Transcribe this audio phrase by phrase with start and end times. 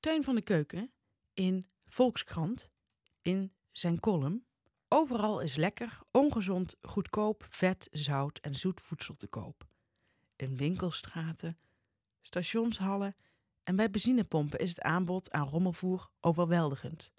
[0.00, 0.92] Teun van de Keuken
[1.34, 2.70] in Volkskrant
[3.22, 4.46] in zijn column.
[4.88, 9.66] Overal is lekker, ongezond, goedkoop, vet, zout en zoet voedsel te koop.
[10.36, 11.58] In winkelstraten,
[12.20, 13.16] stationshallen
[13.62, 17.12] en bij benzinepompen is het aanbod aan rommelvoer overweldigend.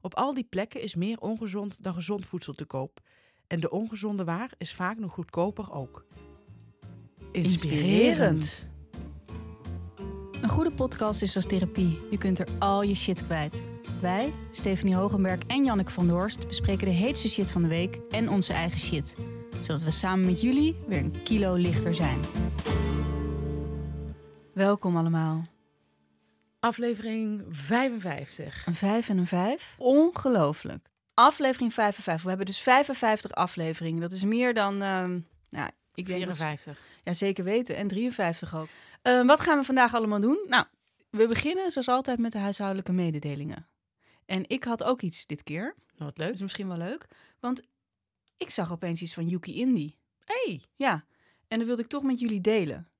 [0.00, 3.00] Op al die plekken is meer ongezond dan gezond voedsel te koop.
[3.46, 6.06] En de ongezonde waar is vaak nog goedkoper ook.
[7.32, 8.71] Inspirerend.
[10.42, 11.98] Een goede podcast is als therapie.
[12.10, 13.66] Je kunt er al je shit kwijt.
[14.00, 17.98] Wij, Stephanie Hogenberg en Janneke van der Horst, bespreken de heetste shit van de week
[18.10, 19.14] en onze eigen shit.
[19.60, 22.20] Zodat we samen met jullie weer een kilo lichter zijn.
[24.54, 25.42] Welkom allemaal.
[26.60, 28.66] Aflevering 55.
[28.66, 29.74] Een 5 en een 5.
[29.78, 30.86] Ongelooflijk.
[31.14, 32.22] Aflevering 55.
[32.22, 34.00] We hebben dus 55 afleveringen.
[34.00, 35.20] Dat is meer dan, ehm,
[35.50, 36.78] nou, ik denk dat- 54.
[37.02, 37.76] ja, zeker weten.
[37.76, 38.68] En 53 ook.
[39.02, 40.44] Eh, wat gaan we vandaag allemaal doen?
[40.48, 40.66] Nou,
[41.10, 43.68] we beginnen zoals altijd met de huishoudelijke mededelingen.
[44.26, 45.62] En ik had ook iets dit keer.
[45.64, 46.34] Nou, wat Dat leuk.
[46.34, 47.06] is misschien wel leuk.
[47.40, 47.62] Want
[48.36, 49.94] ik zag opeens iets van Yuki Indy.
[50.24, 50.62] Hey.
[50.76, 51.04] Ja,
[51.48, 52.90] en dat wilde ik toch met jullie delen.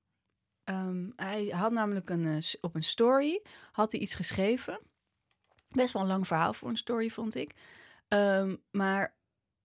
[0.63, 4.79] Ehm, hij had namelijk een, eh, op een story had hij iets geschreven.
[5.69, 7.53] Best wel een lang verhaal voor een story, vond ik.
[8.07, 9.15] Ehm, maar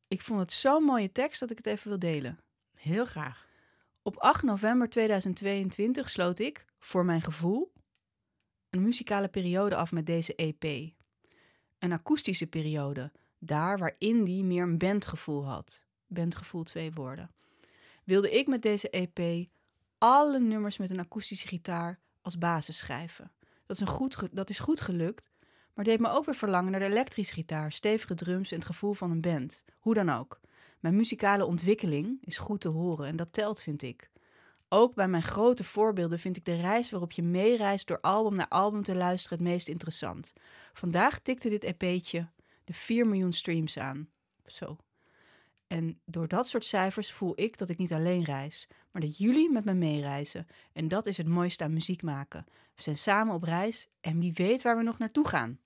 [0.08, 2.38] ik vond het zo'n mooie tekst dat ik het even wil delen.
[2.80, 3.47] Heel graag.
[4.08, 7.72] Op 8 november 2022 sloot ik, voor mijn gevoel,
[8.70, 10.92] een muzikale periode af met deze EP.
[11.78, 15.84] Een akoestische periode, daar waar Indie meer een bandgevoel had.
[16.06, 17.30] Bandgevoel twee woorden.
[18.04, 19.48] Wilde ik met deze EP
[19.98, 23.32] alle nummers met een akoestische gitaar als basis schrijven.
[23.66, 25.30] Dat is, een goed, dat is goed gelukt,
[25.74, 28.92] maar deed me ook weer verlangen naar de elektrische gitaar, stevige drums en het gevoel
[28.92, 29.64] van een band.
[29.78, 30.40] Hoe dan ook.
[30.80, 34.10] Mijn muzikale ontwikkeling is goed te horen en dat telt, vind ik.
[34.68, 38.48] Ook bij mijn grote voorbeelden vind ik de reis waarop je meereist door album naar
[38.48, 40.32] album te luisteren het meest interessant.
[40.72, 42.28] Vandaag tikte dit EP'tje
[42.64, 44.08] de 4 miljoen streams aan.
[44.46, 44.76] Zo.
[45.66, 49.50] En door dat soort cijfers voel ik dat ik niet alleen reis, maar dat jullie
[49.50, 50.46] met me meereizen.
[50.72, 52.44] En dat is het mooiste aan muziek maken.
[52.74, 55.60] We zijn samen op reis en wie weet waar we nog naartoe gaan.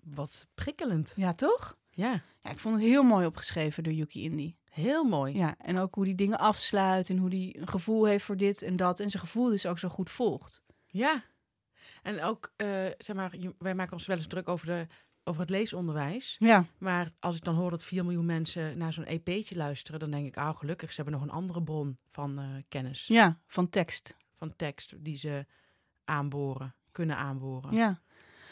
[0.00, 1.12] Wat prikkelend.
[1.16, 1.76] Ja, toch?
[1.94, 4.54] Ja, Ja, ik vond het heel mooi opgeschreven door Yuki Indy.
[4.70, 5.36] heel mooi.
[5.36, 8.62] Ja, en ook hoe die dingen afsluit en hoe die een gevoel heeft voor dit
[8.62, 9.00] en dat.
[9.00, 10.62] En zijn gevoel dus ook zo goed volgt.
[10.86, 11.22] Ja.
[12.02, 12.66] En ook, eh,
[12.98, 14.86] zeg maar, wij maken ons wel eens druk over, de,
[15.24, 16.36] over het leesonderwijs.
[16.38, 20.10] Ja, Maar als ik dan hoor dat 4 miljoen mensen naar zo'n EP'tje luisteren, dan
[20.10, 23.68] denk ik, ah, gelukkig, ze hebben nog een andere bron van eh, kennis, ja van
[23.68, 24.16] tekst.
[24.34, 25.46] van tekst, die ze
[26.04, 27.74] aanboren, kunnen aanboren.
[27.74, 28.00] Ja.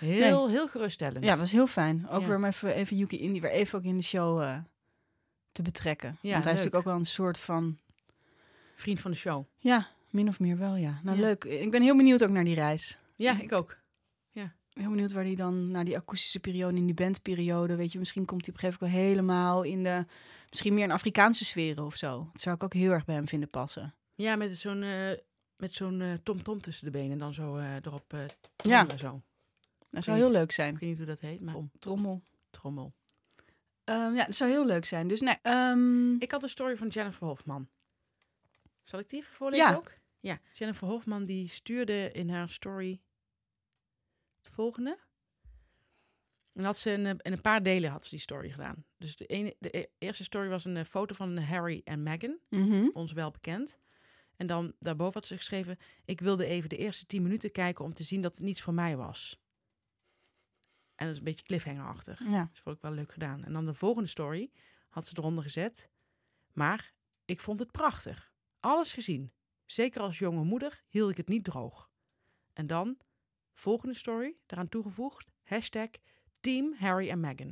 [0.00, 1.24] Heel, heel geruststellend.
[1.24, 2.08] ja, dat was heel fijn.
[2.08, 2.26] Ook Ja.
[2.26, 4.58] weer om even, even Yuki Indy weer even ook in de show eh,
[5.52, 6.08] te betrekken.
[6.08, 7.78] Want hij is natuurlijk ook wel een soort van...
[8.76, 9.44] Vriend van de show.
[9.58, 11.00] Ja, min of meer wel, ja.
[11.02, 11.22] Nou, Ja.
[11.22, 11.44] leuk.
[11.44, 12.98] Ik ben heel benieuwd ook naar die reis.
[13.14, 13.78] Ja, ik ook.
[14.70, 18.24] Heel benieuwd waar hij dan, naar die akoestische periode, in die bandperiode, weet je, misschien
[18.24, 20.04] komt hij op een gegeven moment wel helemaal in de,
[20.50, 22.28] misschien meer in Afrikaanse sferen of zo.
[22.32, 23.94] Dat zou ik ook heel erg bij hem vinden passen.
[24.14, 25.10] Ja, met zo'n eh,
[25.56, 28.20] met zo'n eh, tom-tom tussen de benen en dan zo erop eh
[28.56, 28.86] Ja.
[28.98, 29.22] zo.
[29.90, 30.74] Dat zou heel leuk zijn.
[30.74, 32.22] Ik weet niet hoe dat heet, maar om Trommel.
[32.50, 32.94] trommel.
[33.84, 35.08] Ehm, ja, dat zou heel leuk zijn.
[35.08, 37.68] Dus nee, ehm, Ik had een story van Jennifer Hofman.
[38.82, 39.74] Zal ik die even voorlezen Ja.
[39.74, 39.92] ook?
[40.20, 40.40] Ja.
[40.52, 43.00] Jennifer Hofman die stuurde in haar story
[44.42, 44.98] het volgende.
[46.52, 48.84] En had ze in, in een paar delen had ze die story gedaan.
[48.98, 52.38] Dus de, ene, de e- eerste story was een eh, foto van Harry en Meghan,
[52.48, 52.88] mhm.
[52.92, 53.76] ons wel bekend.
[54.36, 57.94] En dan daarboven had ze geschreven: Ik wilde even de eerste tien minuten kijken om
[57.94, 59.40] te zien dat het niets voor mij was.
[61.00, 62.18] En dat is een beetje cliffhangerachtig.
[62.24, 62.38] ja.
[62.52, 63.44] Dat vond ik wel leuk gedaan.
[63.44, 64.50] En dan de volgende story
[64.88, 65.90] had ze eronder gezet.
[66.52, 66.92] Maar
[67.24, 68.32] ik vond het prachtig.
[68.60, 69.32] Alles gezien.
[69.66, 71.90] Zeker als jonge moeder hield ik het niet droog.
[72.52, 72.98] En dan,
[73.52, 75.88] volgende story, daaraan toegevoegd, hashtag
[76.40, 77.46] Team Harry en Meghan.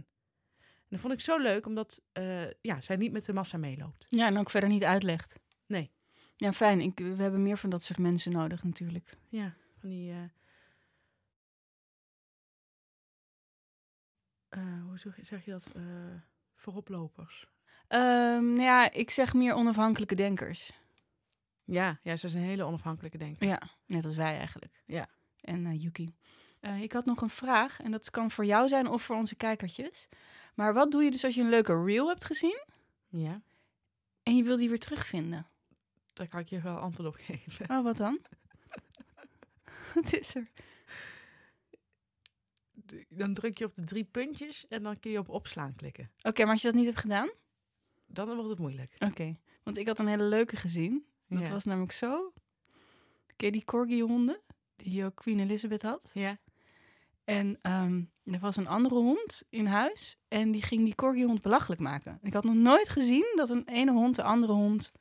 [0.57, 4.07] En dat vond ik zo leuk, omdat eh, ja, zij niet met de massa meeloopt.
[4.09, 5.41] ja, en ook verder niet uitlegt.
[5.67, 5.91] Nee.
[6.37, 6.81] Ja, fijn.
[6.81, 9.17] Ik, we hebben meer van dat soort mensen nodig natuurlijk.
[9.29, 10.11] Ja, van die...
[10.11, 10.23] eh,
[14.87, 15.69] hoe zeg je, dat?
[15.75, 15.83] Eh,
[16.57, 17.47] vooroplopers.
[17.89, 20.73] Nou ja, ik zeg meer onafhankelijke denkers.
[21.65, 23.51] Ja, ja, ze zijn hele onafhankelijke denkers.
[23.51, 24.83] Ja, net als wij eigenlijk.
[24.87, 25.09] Ja.
[25.41, 26.15] En eh, Yuki.
[26.61, 29.37] Eh, ik had nog een vraag en dat kan voor jou zijn of voor onze
[29.37, 30.09] kijkertjes.
[30.55, 32.65] Maar wat doe je dus als je een leuke reel hebt gezien
[33.09, 33.41] Ja,
[34.23, 35.47] en je wil die weer terugvinden?
[36.13, 37.71] daar kan ik je wel antwoord op geven.
[37.71, 38.19] Oh, wat dan?
[39.95, 40.51] wat is er?
[43.09, 46.11] Dan druk je op de drie puntjes en dan kun je op opslaan klikken.
[46.23, 47.31] Oké, maar als je dat niet hebt gedaan?
[48.07, 48.95] Dan wordt het moeilijk.
[48.99, 51.05] Oké, want ik had een hele leuke gezien.
[51.29, 51.51] Dat Ja.
[51.51, 52.33] was namelijk zo.
[53.37, 54.41] Ken je die corgi honden?
[54.77, 56.11] die ook Queen Elizabeth had.
[56.15, 56.39] Ja.
[57.25, 61.81] En ehm, er was een andere hond in huis en die ging die corgihond belachelijk
[61.81, 62.19] maken.
[62.23, 64.93] Ik had nog nooit gezien dat een ene hond de andere hond...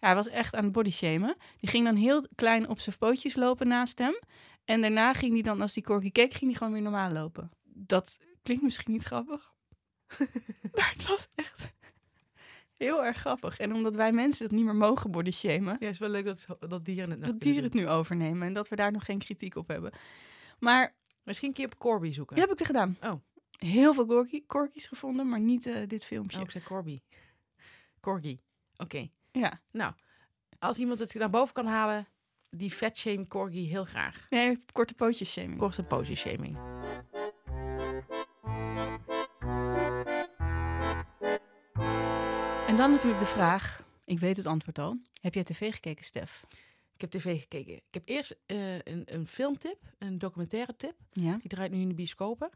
[0.00, 1.36] Ja, hij was echt aan het bodyshamen.
[1.58, 4.14] Die ging dan heel klein op zijn pootjes lopen naast hem.
[4.64, 7.50] En daarna ging hij dan, als die corgi keek, ging hij gewoon weer normaal lopen.
[7.64, 9.52] Dat klinkt misschien niet grappig.
[10.76, 11.72] maar het was echt
[12.76, 13.58] heel erg grappig.
[13.58, 15.76] En omdat wij mensen het niet meer mogen bodyshamen...
[15.80, 18.54] Ja, het is wel leuk dat, dat dieren het dat dieren het nu overnemen en
[18.54, 19.92] dat we daar nog geen kritiek op hebben.
[20.58, 22.36] Maar Misschien een keer op Corby zoeken.
[22.36, 22.96] dat heb ik er gedaan.
[23.02, 23.20] Oh.
[23.50, 26.36] Heel veel corgi, corgis gevonden, maar niet eh, dit filmpje.
[26.36, 27.00] Oh, ik zei Corby.
[28.00, 28.40] Corgi.
[28.76, 29.08] Oké.
[29.32, 29.92] Ja, Nou,
[30.58, 32.06] als iemand het naar boven kan halen,
[32.56, 34.26] die fat shame Corgi heel graag.
[34.30, 35.58] nee, korte pootjes shaming.
[35.58, 36.56] Korte pose shaming.
[42.68, 44.98] En dan natuurlijk de vraag, ik weet het antwoord al.
[45.20, 46.44] Heb jij tv gekeken, Stef?
[46.94, 47.74] Ik heb tv gekeken.
[47.74, 50.94] Ik heb eerst eh, een, een filmtip, een documentaire tip.
[51.10, 51.36] Ja.
[51.36, 52.50] Die draait nu in de bioscopen.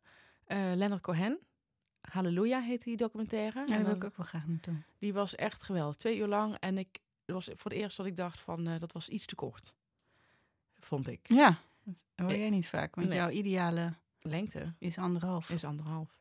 [0.44, 1.38] Eh Leonard Cohen.
[2.00, 3.58] Halleluja heet die documentaire.
[3.58, 4.74] Ja, En daar wil ik ook wel graag naartoe.
[4.98, 5.96] Die was echt geweldig.
[5.96, 6.56] Twee uur lang.
[6.60, 9.26] En ik, het was voor het eerst dat ik dacht van, eh, dat was iets
[9.26, 9.74] te kort.
[10.78, 11.20] Vond ik.
[11.28, 13.16] Ja, dat hoor Eh, jij niet vaak, want nee.
[13.16, 15.50] jouw ideale Lengte is anderhalf.
[15.50, 16.14] is anderhalf.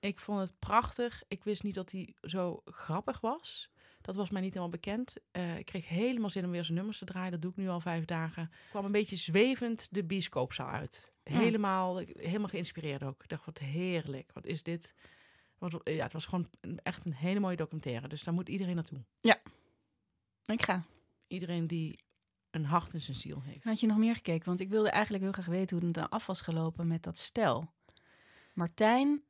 [0.00, 1.22] Ik vond het prachtig.
[1.28, 3.70] Ik wist niet dat hij zo grappig was.
[4.00, 5.14] Dat was mij niet helemaal bekend.
[5.30, 7.30] Eh, ik kreeg helemaal zin om weer zijn nummers te draaien.
[7.32, 8.42] Dat doe ik nu al vijf dagen.
[8.42, 11.12] Ik kwam een beetje zwevend de bioscoopzaal uit.
[11.24, 11.38] Ja.
[11.38, 13.22] Helemaal, helemaal geïnspireerd ook.
[13.22, 14.30] Ik dacht, wat heerlijk.
[14.32, 14.94] Wat is dit?
[15.58, 16.50] Wat, ja, het was gewoon
[16.82, 18.08] echt een hele mooie documentaire.
[18.08, 19.04] Dus daar moet iedereen naartoe.
[20.46, 20.84] Ik ga.
[21.26, 21.98] Iedereen die
[22.50, 23.64] een hart in zijn ziel heeft.
[23.64, 24.46] Had je nog meer gekeken?
[24.46, 27.18] Want ik wilde eigenlijk heel graag weten hoe het dan af was gelopen met dat
[27.18, 27.72] stel.
[28.54, 29.22] Martijn,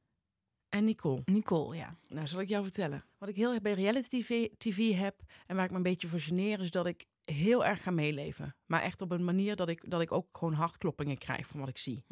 [0.69, 1.23] En Nicole.
[1.25, 1.97] Nicole, ja.
[2.09, 3.05] Nou, zal ik jou vertellen.
[3.19, 6.09] Wat ik heel erg bij reality TV, TV heb en waar ik me een beetje
[6.09, 8.57] voor geneer, is dat ik heel erg ga meeleven.
[8.67, 11.69] Maar echt op een manier dat ik, dat ik ook gewoon hartkloppingen krijg van wat
[11.69, 12.05] ik zie.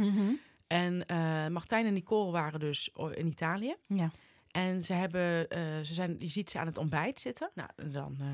[0.67, 3.75] En eh, Martijn en Nicole waren dus o- in Italië.
[3.82, 4.11] Ja.
[4.56, 7.50] En ze hebben, eh, ze zijn, je ziet ze aan het ontbijt zitten.
[7.55, 8.26] Nou, dan eh,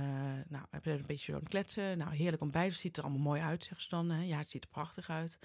[0.48, 1.98] nou, hebben ze een beetje zo aan het kletsen.
[1.98, 2.70] Nou, heerlijk ontbijt.
[2.70, 4.10] Het ziet er allemaal mooi uit, zeggen ze dan.
[4.10, 4.22] hè.
[4.22, 5.38] Ja, het ziet er prachtig uit.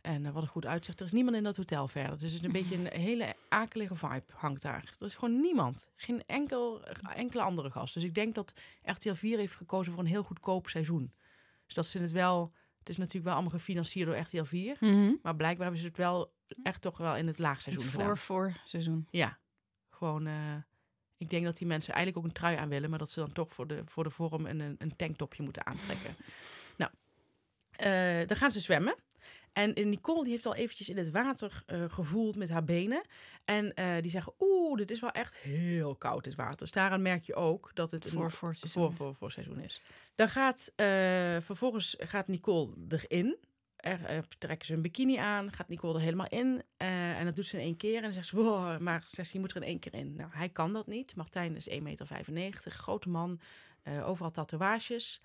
[0.00, 1.00] En eh, wat een goed uitzicht.
[1.00, 2.18] Er is niemand in dat hotel verder.
[2.18, 4.94] Dus het is een beetje een hele akelige vibe hangt daar.
[4.98, 5.88] Er is gewoon niemand.
[5.96, 6.84] Geen enkel,
[7.14, 7.94] enkele andere gast.
[7.94, 11.12] Dus ik denk dat RTL 4 heeft gekozen voor een heel goedkoop seizoen.
[11.66, 12.52] Dus dat ze het wel...
[12.78, 14.76] Het is natuurlijk wel allemaal gefinancierd door RTL 4.
[15.22, 16.32] Maar blijkbaar hebben ze het wel
[16.62, 18.06] echt toch wel in het laagseizoen gedaan.
[18.06, 19.06] voor voor seizoen.
[19.10, 19.38] Ja,
[19.98, 20.26] gewoon.
[20.26, 20.54] eh,
[21.16, 23.32] ik denk dat die mensen eigenlijk ook een trui aan willen, maar dat ze dan
[23.32, 26.16] toch voor de, voor de vorm een, een een tanktopje moeten aantrekken.
[26.76, 26.90] nou,
[27.70, 28.96] eh, dan gaan ze zwemmen.
[29.52, 33.02] En Nicole die heeft al eventjes in het water eh, gevoeld met haar benen.
[33.44, 36.56] En die zeggen, oeh, dit is wel echt heel koud, dit water.
[36.56, 38.82] Dus daaraan merk je ook dat het een Voor voor seizoen.
[38.82, 39.82] voor, voor, voor seizoen is.
[40.14, 40.72] Dan gaat,
[41.40, 43.36] vervolgens gaat Nicole erin.
[43.88, 46.62] Er, eh, trekken ze een bikini aan, gaat Nicole er helemaal in.
[46.76, 47.96] eh, en dat doet ze in één keer.
[47.96, 50.14] En dan zegt ze, wow, maar zegt ze, je moet er in één keer in.
[50.14, 51.16] Nou, hij kan dat niet.
[51.16, 53.40] Martijn is 1,95 meter, grote man.
[53.82, 55.20] eh, overal tatoeages.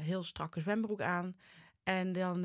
[0.00, 1.36] heel strakke zwembroek aan.
[1.82, 2.44] En dan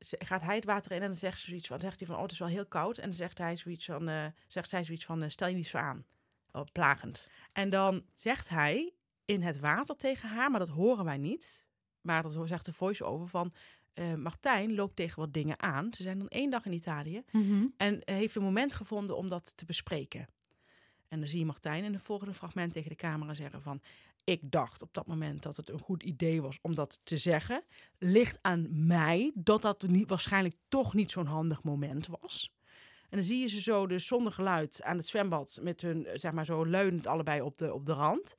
[0.00, 2.22] gaat hij het water in en dan zegt, ze zoiets van, zegt hij van, oh,
[2.22, 2.98] het is wel heel koud.
[2.98, 6.04] En dan zegt, hij zoiets van, zegt zij zoiets van, stel je niet zo aan.
[6.52, 7.28] Oh, plagend.
[7.52, 8.92] En dan zegt hij
[9.24, 11.66] in het water tegen haar, maar dat horen wij niet.
[12.00, 13.52] Maar dat zegt de voice-over van...
[13.92, 15.94] eh, Martijn loopt tegen wat dingen aan.
[15.94, 17.22] Ze zijn dan één dag in Italië.
[17.76, 20.28] En heeft een moment gevonden om dat te bespreken.
[21.08, 23.80] En dan zie je Martijn in het volgende fragment tegen de camera zeggen van...
[24.24, 27.64] Ik dacht op dat moment dat het een goed idee was om dat te zeggen.
[27.98, 32.52] Ligt aan mij dat dat niet, waarschijnlijk toch niet zo'n handig moment was.
[33.02, 35.58] En dan zie je ze zo dus zonder geluid aan het zwembad...
[35.62, 38.36] met hun, zeg maar zo leunend allebei op de, op de rand.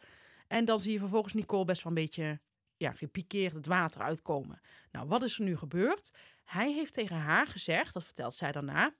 [0.47, 2.39] En dan zie je vervolgens Nicole best wel een beetje
[2.81, 4.61] ja, gepikeerd het water uitkomen.
[4.91, 6.11] Nou, wat is er nu gebeurd?
[6.43, 8.93] Hij heeft tegen haar gezegd, dat vertelt zij daarna...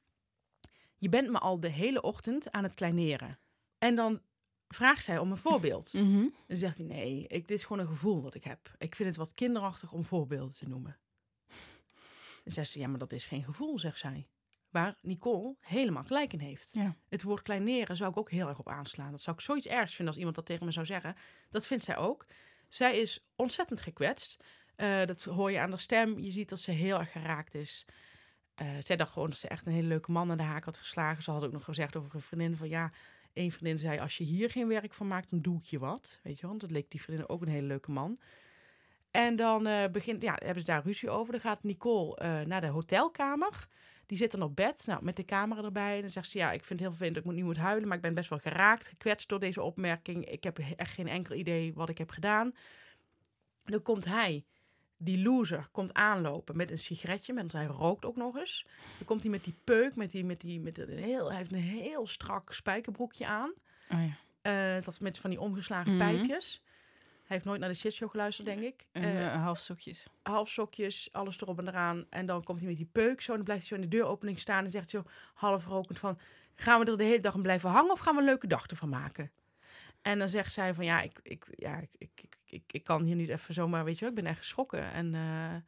[0.98, 3.40] Je bent me al de hele ochtend aan het kleineren.
[3.78, 4.22] En dan
[4.68, 5.94] vraagt zij om een voorbeeld.
[6.02, 6.20] Mhm.
[6.22, 8.76] En dan zegt hij, nee, ik, dit is gewoon een gevoel dat ik heb.
[8.78, 11.00] Ik vind het wat kinderachtig om voorbeelden te noemen.
[12.44, 14.28] Dan zegt ze, ja, maar dat is geen gevoel, zegt zij.
[14.70, 16.72] Waar Nicole helemaal gelijk in heeft.
[16.74, 16.96] Ja.
[17.10, 19.12] Het woord kleineren zou ik ook heel erg op aanslaan.
[19.12, 21.16] Dat zou ik zoiets ergs vinden als iemand dat tegen me zou zeggen.
[21.50, 22.26] Dat vindt zij ook.
[22.74, 24.44] Zij is ontzettend gekwetst.
[24.76, 26.20] Eh, dat hoor je aan haar stem.
[26.20, 27.86] Je ziet dat ze heel erg geraakt is.
[28.56, 30.78] Eh, zij dacht gewoon dat ze echt een hele leuke man aan de haak had
[30.78, 31.24] geslagen.
[31.24, 32.92] Ze had ook nog gezegd over een vriendin van ja...
[33.34, 36.20] Een vriendin zei, als je hier geen werk van maakt, dan doe ik je wat.
[36.24, 38.20] Weet je wel, dat leek die vriendin ook een hele leuke man.
[39.12, 41.32] En dan eh, begint, ja, hebben ze daar ruzie over.
[41.32, 43.68] Dan gaat Nicole naar de hotelkamer.
[44.12, 45.96] Die zit dan op bed, nou, met de camera erbij.
[45.96, 47.88] En dan zegt ze, ja, ik vind het heel vervelend dat ik nu moet huilen...
[47.88, 50.26] maar ik ben best wel geraakt, gekwetst door deze opmerking.
[50.26, 52.54] Ik heb echt geen enkel idee wat ik heb gedaan.
[53.66, 54.46] Dan komt hij
[54.98, 58.66] die loser komt aanlopen met een sigaretje, want hij rookt ook nog eens.
[58.98, 61.52] Dan komt hij met die peuk, met die, met die, met een heel, hij heeft
[61.52, 63.54] een heel strak spijkerbroekje aan.
[63.90, 64.18] Oh ja.
[64.78, 66.00] Eh, dat met van die omgeslagen Mhm.
[66.00, 66.62] pijpjes.
[67.32, 68.86] Hij heeft nooit naar de shitshow geluisterd, denk ik.
[68.92, 70.06] Eh, eh, halfsokjes.
[70.22, 72.06] halfsokjes, alles erop en eraan.
[72.10, 73.32] En dan komt hij met die peuk zo.
[73.32, 76.20] En dan blijft hij zo in de deuropening staan en zegt zo half rokend van...
[76.56, 78.66] Gaan we er de hele dag aan blijven hangen of gaan we een leuke dag
[78.66, 79.32] ervan maken?
[80.02, 83.16] En dan zegt zij van ja, ik, ik, ja, ik, ik, ik, ik, kan hier
[83.16, 84.92] niet even zomaar, weet je wel, ik ben echt geschrokken.
[84.92, 85.62] En eh, nou,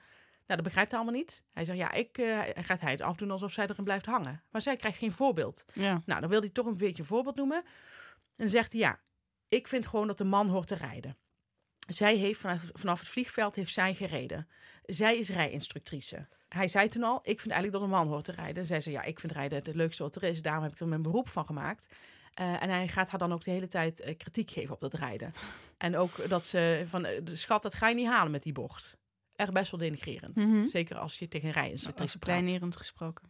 [0.45, 1.43] dat begrijpt hij allemaal niet.
[1.51, 4.43] Hij zegt ja, ik, hij gaat hij het afdoen alsof zij erin blijft hangen.
[4.51, 5.65] Maar zij krijgt geen voorbeeld.
[5.73, 6.01] Ja.
[6.05, 7.57] Nou, dan wil hij toch een beetje een voorbeeld noemen.
[7.57, 7.63] En
[8.35, 8.99] dan zegt hij, ja,
[9.47, 11.17] ik vind gewoon dat de man hoort te rijden.
[11.87, 14.47] Zij heeft vanaf, vanaf het vliegveld heeft zij gereden.
[14.85, 16.27] Zij is rijinstructrice.
[16.47, 18.65] Hij zei toen al, ik vind eigenlijk dat een man hoort te rijden.
[18.65, 20.41] Zij zei, ja, ik vind rijden het leukste wat er is.
[20.41, 21.87] Daarom heb ik er mijn beroep van gemaakt.
[22.33, 24.93] Eh, en hij gaat haar dan ook de hele tijd eh, kritiek geven op dat
[24.93, 25.33] rijden.
[25.77, 28.53] En ook dat ze van, eh, de schat, dat ga je niet halen met die
[28.53, 28.97] bocht.
[29.35, 30.35] Echt best wel denigrerend.
[30.35, 30.67] Mhm.
[30.67, 32.37] Zeker als je tegen een rijinstructrice praat.
[32.37, 33.29] kleinerend gesproken.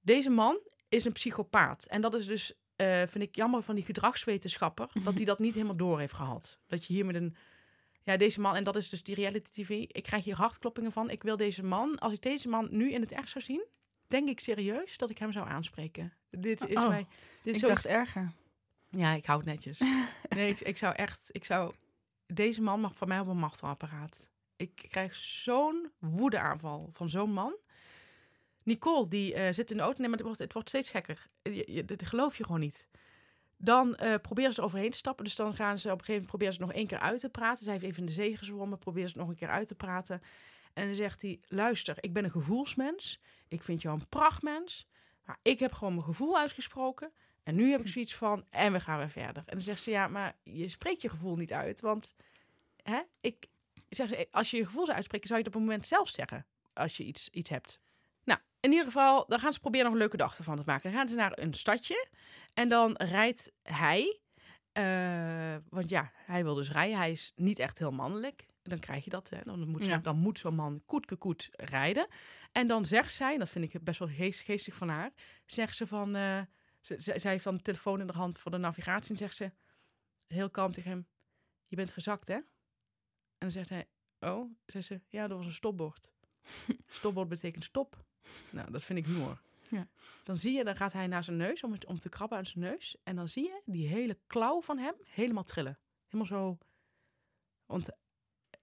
[0.00, 1.84] Deze man is een psychopaat.
[1.84, 5.54] En dat is dus, eh, vind ik jammer van die gedragswetenschapper, dat hij dat niet
[5.54, 6.58] helemaal door heeft gehad.
[6.66, 7.36] Dat je hier met een,
[8.02, 11.10] ja, deze man, en dat is dus die reality tv, ik krijg hier hartkloppingen van.
[11.10, 13.64] Ik wil deze man, als ik deze man nu in het echt zou zien,
[14.08, 16.12] denk ik serieus dat ik hem zou aanspreken.
[16.30, 17.06] Dit is Oh, mij,
[17.42, 18.32] dit is Ik zo, dacht erger.
[18.88, 19.80] ja, ik hou het netjes.
[20.28, 21.74] Nee, ik, ik zou echt, ik zou,
[22.26, 24.30] deze man mag van mij op een machtelapparaat.
[24.56, 27.56] Ik krijg zo'n woedeaanval van zo'n man.
[28.64, 30.00] Nicole, die eh, zit in de auto.
[30.00, 31.26] Nee, maar het wordt, het wordt steeds gekker.
[31.42, 32.88] Je, je, geloof je gewoon niet.
[33.56, 35.24] Dan eh proberen ze er overheen te stappen.
[35.24, 37.28] Dus dan gaan ze op een gegeven moment proberen ze nog één keer uit te
[37.28, 37.64] praten.
[37.64, 38.78] Zij heeft even in de zee gezwommen.
[38.78, 40.22] Proberen ze nog een keer uit te praten.
[40.72, 43.20] En dan zegt hij, luister, ik ben een gevoelsmens.
[43.48, 44.86] Ik vind jou een prachtmens.
[45.24, 47.12] Maar ik heb gewoon mijn gevoel uitgesproken.
[47.42, 49.42] En nu heb ik zoiets van, en we gaan weer verder.
[49.46, 51.80] En dan zegt ze, ja, maar je spreekt je gevoel niet uit.
[51.80, 52.14] Want
[52.82, 53.46] hè, ik,
[53.88, 56.08] zeg ze, als je je gevoel zou uitspreken, zou je het op een moment zelf
[56.08, 56.46] zeggen.
[56.72, 57.80] Als je iets, iets hebt.
[58.60, 60.90] In ieder geval, dan gaan ze proberen nog een leuke dag ervan te maken.
[60.90, 62.08] Dan gaan ze naar een stadje.
[62.54, 64.20] En dan rijdt hij.
[64.72, 66.96] eh, want ja, hij wil dus rijden.
[66.96, 68.46] Hij is niet echt heel mannelijk.
[68.62, 69.30] Dan krijg je dat.
[69.30, 69.38] Hè.
[69.44, 69.98] Dan moet, Ja.
[69.98, 72.06] dan moet zo'n man koet koet rijden.
[72.52, 75.10] En dan zegt zij, en dat vind ik best wel geest, geestig van haar.
[75.46, 76.14] Zegt ze van.
[76.14, 76.40] eh,
[76.80, 79.10] ze, ze- zij heeft dan de telefoon in de hand voor de navigatie.
[79.10, 79.52] En zegt ze
[80.26, 81.06] heel kalm tegen hem:
[81.66, 82.34] Je bent gezakt, hè?
[82.34, 82.44] En
[83.38, 83.88] dan zegt hij:
[84.20, 86.08] Oh, zegt ze: Ja, dat was een stopbord.
[86.86, 88.04] stopbord betekent stop.
[88.50, 89.40] Nou, dat vind ik humor.
[89.68, 89.88] Ja.
[90.24, 92.46] Dan zie je, dan gaat hij naar zijn neus om, het, om te krabben aan
[92.46, 92.96] zijn neus.
[93.02, 95.78] En dan zie je die hele klauw van hem helemaal trillen.
[96.04, 96.58] Helemaal zo.
[97.66, 97.88] Want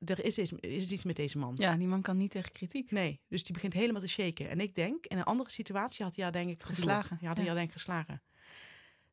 [0.06, 1.56] er is, iets- is iets met deze man.
[1.58, 2.92] Ja, die man kan niet tegen kritiek.
[2.92, 4.50] Nee, dus die begint helemaal te shaken.
[4.50, 6.64] En ik denk, in een andere situatie had hij haar denk ik.
[6.64, 7.42] Geslagen, Ja, had ja.
[7.42, 8.22] hij haar denk ik geslagen.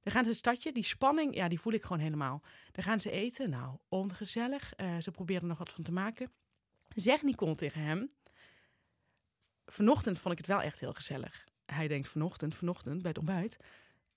[0.03, 2.43] Dan gaan ze het stadje, die spanning, ja, die voel ik gewoon helemaal.
[2.73, 4.75] Dan gaan ze eten, nou, ongezellig.
[4.75, 6.33] Eh, ze proberen er nog wat van te maken.
[6.95, 8.09] Zegt Nicole tegen hem,
[9.67, 11.45] vanochtend vond ik het wel echt heel gezellig.
[11.67, 13.59] Hij denkt vanochtend, vanochtend, bij het ontbijt.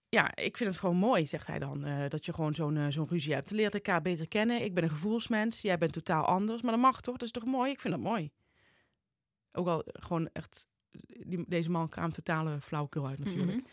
[0.10, 2.88] Ja, ik vind het gewoon mooi, zegt hij dan, eh, dat je gewoon zo'n eh,
[2.90, 3.50] zo'n ruzie hebt.
[3.50, 4.64] Je leert elkaar beter kennen.
[4.64, 6.62] Ik ben een gevoelsmens, jij bent totaal anders.
[6.62, 7.18] Maar dat mag toch?
[7.18, 7.72] Dat is toch mooi?
[7.72, 8.32] Ik vind dat mooi.
[9.52, 10.68] Ook al eh, gewoon echt,
[11.08, 13.58] die, deze man kwam totale flauwekul uit natuurlijk.
[13.58, 13.68] Mhm.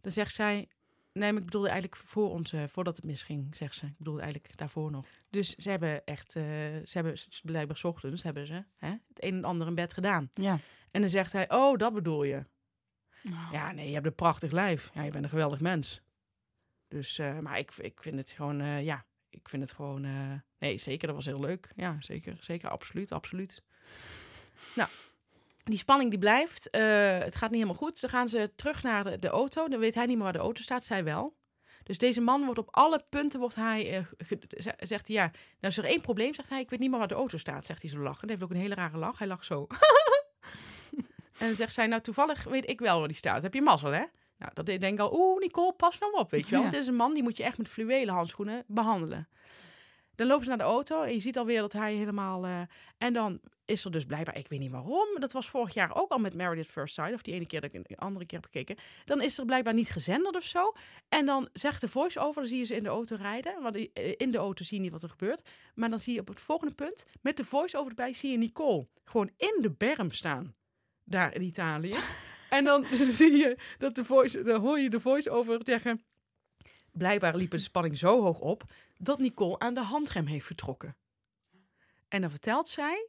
[0.00, 0.68] Dan zegt zij,
[1.12, 3.86] nee, maar ik bedoelde eigenlijk voor ons, voordat het misging, zegt ze.
[3.86, 5.06] Ik bedoelde eigenlijk daarvoor nog.
[5.30, 7.14] Dus ze hebben echt, ze hebben
[7.44, 10.30] blijkbaar ochtends, hebben ze hè, het een en ander in bed gedaan.
[10.34, 10.58] Ja.
[10.94, 12.44] En dan zegt hij, oh, dat bedoel je.
[13.24, 13.48] Oh.
[13.52, 14.90] Ja, nee, je hebt een prachtig lijf.
[14.94, 16.00] Ja, je bent een geweldig mens.
[16.88, 20.32] Dus, eh, maar ik, ik vind het gewoon, eh, ja, ik vind het gewoon, eh,
[20.58, 21.68] nee, zeker, dat was heel leuk.
[21.76, 23.62] Ja, zeker, zeker, absoluut, absoluut.
[24.74, 24.88] Nou,
[25.64, 26.68] die spanning die blijft.
[27.24, 28.00] het gaat niet helemaal goed.
[28.00, 29.68] Dan gaan ze terug naar de, de auto.
[29.68, 31.36] Dan weet hij niet meer waar de auto staat, zij wel.
[31.82, 34.06] Dus deze man wordt op alle punten, wordt hij,
[34.50, 36.98] ze- zegt hij, ja, nou is er één probleem, zegt hij, ik weet niet meer
[36.98, 38.20] waar de auto staat, zegt hij zo lachen.
[38.20, 39.66] Hij heeft ook een hele rare lach, hij lacht zo.
[41.38, 43.90] en dan zegt zij, nou toevallig weet ik wel waar die staat, heb je mazzel
[43.90, 44.04] hè?
[44.38, 46.58] Nou, dat denk ik al, oeh Nicole, pas nou op, weet je wel.
[46.58, 46.64] Ja.
[46.64, 49.28] Want het is een man, die moet je echt met fluwelen handschoenen behandelen.
[50.14, 52.44] Dan lopen ze naar de auto en je ziet alweer dat hij helemaal...
[52.44, 52.60] eh,
[52.98, 56.10] en dan is er dus blijkbaar, ik weet niet waarom, dat was vorig jaar ook
[56.10, 58.40] al met Married at First Sight, of die ene keer dat ik een andere keer
[58.40, 58.76] heb gekeken.
[59.04, 60.72] Dan is er blijkbaar niet gezenderd of zo.
[61.08, 63.62] En dan zegt de voice-over, dan zie je ze in de auto rijden.
[63.62, 65.48] Want eh, in de auto zie je niet wat er gebeurt.
[65.74, 68.86] Maar dan zie je op het volgende punt, met de voice-over erbij, zie je Nicole
[69.04, 70.54] gewoon in de berm staan.
[71.04, 71.94] Daar in Italië.
[72.50, 76.04] en dan zie je dat de voice, dan hoor je de voice-over zeggen...
[76.92, 78.62] Blijkbaar liep de spanning zo hoog op
[78.96, 80.96] dat Nicole aan de handrem heeft getrokken.
[82.08, 83.08] En dan vertelt zij,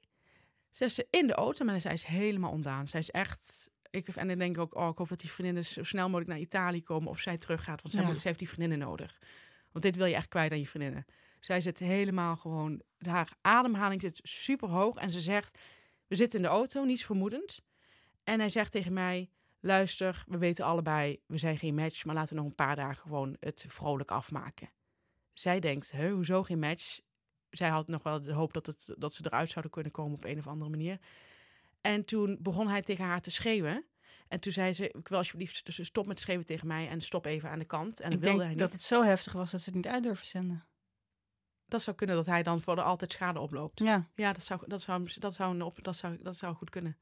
[0.72, 2.88] zegt ze in de auto, maar zij is helemaal ondaan.
[2.88, 5.66] Zij is echt, ik, en dan denk ik ook, oh, ik hoop dat die vriendinnen
[5.66, 8.08] zo snel mogelijk naar Italië komen of zij teruggaat, want zij, Ja.
[8.08, 9.20] moet, zij heeft die vriendinnen nodig.
[9.72, 11.06] Want dit wil je echt kwijt aan je vriendinnen.
[11.40, 14.96] Zij zit helemaal gewoon, haar ademhaling zit super hoog.
[14.98, 15.58] En ze zegt,
[16.08, 17.60] we zitten in de auto, niets vermoedend.
[18.26, 19.30] En hij zegt tegen mij,
[19.60, 23.02] luister, we weten allebei, we zijn geen match, maar laten we nog een paar dagen
[23.02, 24.70] gewoon het vrolijk afmaken.
[25.34, 27.00] Zij denkt, Hè, hoezo geen match?
[27.50, 30.24] Zij had nog wel de hoop dat, het, dat ze eruit zouden kunnen komen op
[30.24, 31.00] een of andere manier.
[31.82, 33.86] En toen begon hij tegen haar te schreeuwen.
[34.28, 37.26] En toen zei ze, ik wil alsjeblieft dus stop met schreeuwen tegen mij en stop
[37.26, 38.00] even aan de kant.
[38.00, 40.04] En ik wilde hij denk dat het zo heftig was dat ze het niet uit
[40.04, 40.66] durven zenden.
[41.68, 43.80] Dat zou kunnen dat hij dan voor de altijd schade oploopt.
[43.80, 46.98] Ja, Ja, dat zou, dat zou, dat zou, dat zou, dat zou goed kunnen.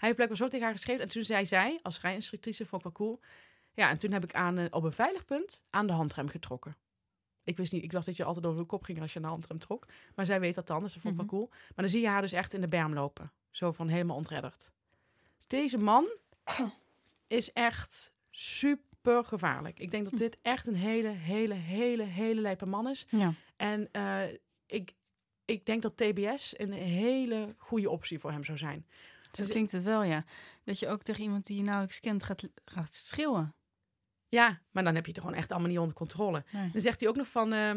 [0.00, 1.02] Hij heeft blijkbaar zo tegen haar geschreven.
[1.02, 3.20] En toen zei zij, als rijinstructrice, vond ik wel cool.
[3.74, 6.76] Ja, en toen heb ik aan, eh, op een veilig punt aan de handrem getrokken.
[7.44, 9.24] Ik wist niet, ik dacht dat je altijd over de kop ging als je aan
[9.24, 9.86] de handrem trok.
[10.14, 11.48] Maar zij weet dat dan, dus dat vond ik wel cool.
[11.48, 13.32] Maar dan zie je haar dus echt in de berm lopen.
[13.50, 14.72] Zo van helemaal ontredderd.
[15.46, 16.06] Deze man
[17.26, 19.78] is echt super gevaarlijk.
[19.78, 23.06] Ik denk dat dit echt een hele, hele, hele, hele lijpe man is.
[23.10, 23.32] ja.
[23.56, 24.22] En eh,
[24.66, 24.94] ik,
[25.44, 28.86] ik denk dat TBS een hele goede optie voor hem zou zijn.
[29.32, 30.24] Zo Dus- klinkt het wel, ja.
[30.64, 33.54] Dat je ook tegen iemand die je nauwelijks kent gaat, gaat schreeuwen.
[34.28, 36.44] Ja, maar dan heb je het gewoon echt allemaal niet onder controle.
[36.50, 36.70] Nee.
[36.72, 37.70] Dan zegt hij ook nog van, eh,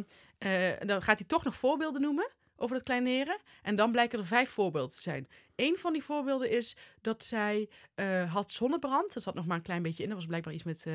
[0.73, 3.37] eh, dan gaat hij toch nog voorbeelden noemen over dat kleineren.
[3.61, 5.27] En dan blijken er vijf voorbeelden te zijn.
[5.55, 9.15] Eén van die voorbeelden is dat zij eh, had zonnebrand.
[9.15, 10.09] Er zat nog maar een klein beetje in.
[10.09, 10.85] Dat was blijkbaar iets met,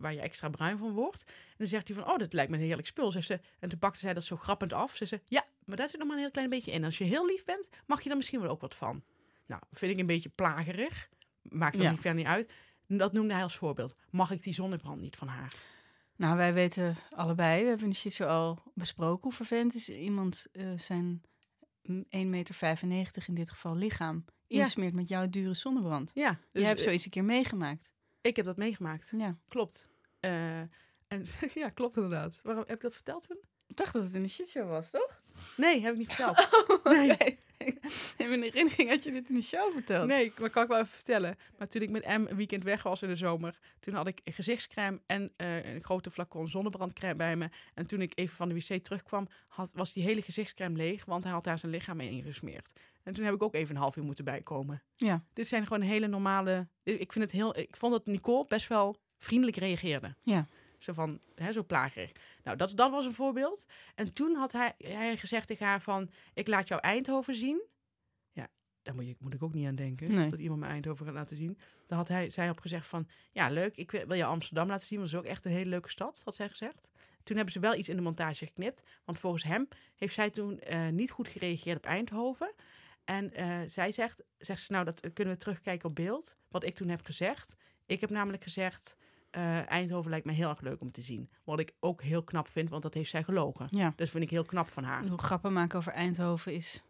[0.00, 1.24] waar je extra bruin van wordt.
[1.26, 3.10] En dan zegt hij van, oh, dat lijkt me een heerlijk spul.
[3.10, 4.96] Zegt ze, en toen pakte zij dat zo grappend af.
[4.96, 6.84] Ze zei, ja, maar daar zit nog maar een heel klein beetje in.
[6.84, 9.02] Als je heel lief bent, mag je er misschien wel ook wat van.
[9.46, 11.08] Nou, vind ik een beetje plagerig.
[11.42, 12.52] Maakt er niet ver niet uit.
[12.86, 13.94] Dat noemde hij als voorbeeld.
[14.10, 15.54] Mag ik die zonnebrand niet van haar?
[16.16, 19.88] Nou, wij weten allebei, we hebben in de shit zo al besproken hoe vervelend is
[19.88, 21.22] iemand eh, zijn
[21.82, 22.10] mm, 1,95
[22.86, 24.60] meter in dit geval lichaam Ja.
[24.60, 26.10] insmeert met jouw dure zonnebrand.
[26.14, 27.92] Ja, Je dus hebt eh, zoiets een keer meegemaakt.
[28.20, 29.12] ik heb dat meegemaakt.
[29.16, 29.36] Ja.
[29.48, 29.88] Klopt.
[30.20, 30.70] Eh, en
[31.54, 32.40] ja, klopt inderdaad.
[32.42, 33.38] Waarom heb ik dat verteld toen?
[33.66, 35.22] Ik dacht dat het in de shitshow was, toch?
[35.56, 36.48] Nee, heb ik niet verteld.
[37.18, 37.38] nee.
[38.16, 40.06] In mijn herinnering had je dit in de show verteld.
[40.08, 41.36] nee, maar kan ik wel even vertellen.
[41.58, 44.20] Maar toen ik met M een weekend weg was in de zomer, toen had ik
[44.24, 47.48] gezichtscrème en eh, een grote flacon zonnebrandcrème bij me.
[47.74, 51.24] En toen ik even van de wc terugkwam, had, was die hele gezichtscrème leeg, want
[51.24, 52.72] hij had daar zijn lichaam mee ingesmeerd.
[53.02, 54.82] En toen heb ik ook even een half uur moeten bijkomen.
[54.96, 55.24] Ja.
[55.32, 56.68] Dit zijn gewoon hele normale.
[56.82, 57.58] Ik vind het heel.
[57.58, 60.14] Ik vond dat Nicole best wel vriendelijk reageerde.
[60.20, 60.46] Ja.
[60.86, 62.12] Zo van, hè, zo plagerig.
[62.42, 63.66] Nou, dat, dat was een voorbeeld.
[63.94, 67.62] En toen had hij, hij gezegd tegen haar van, ik laat jou Eindhoven zien.
[68.32, 68.48] Ja,
[68.82, 70.30] daar moet, je, moet ik ook niet aan denken, Nee.
[70.30, 71.58] dat iemand me Eindhoven gaat laten zien.
[71.86, 74.98] Dan had hij, zij op gezegd van, ja, leuk, ik wil je Amsterdam laten zien,
[74.98, 76.88] want dat is ook echt een hele leuke stad, had zij gezegd.
[77.22, 80.60] Toen hebben ze wel iets in de montage geknipt, want volgens hem heeft zij toen
[80.60, 82.54] eh, niet goed gereageerd op Eindhoven.
[83.04, 86.74] En eh, zij zegt, zegt ze, nou, dat kunnen we terugkijken op beeld, wat ik
[86.74, 87.56] toen heb gezegd.
[87.86, 88.96] Ik heb namelijk gezegd,
[89.36, 91.28] eh, Eindhoven lijkt me heel erg leuk om te zien.
[91.44, 93.66] Wat ik ook heel knap vind, want dat heeft zij gelogen.
[93.70, 93.92] Ja.
[93.96, 95.06] Dat vind ik heel knap van haar.
[95.06, 96.82] Hoe grappen maken over Eindhoven is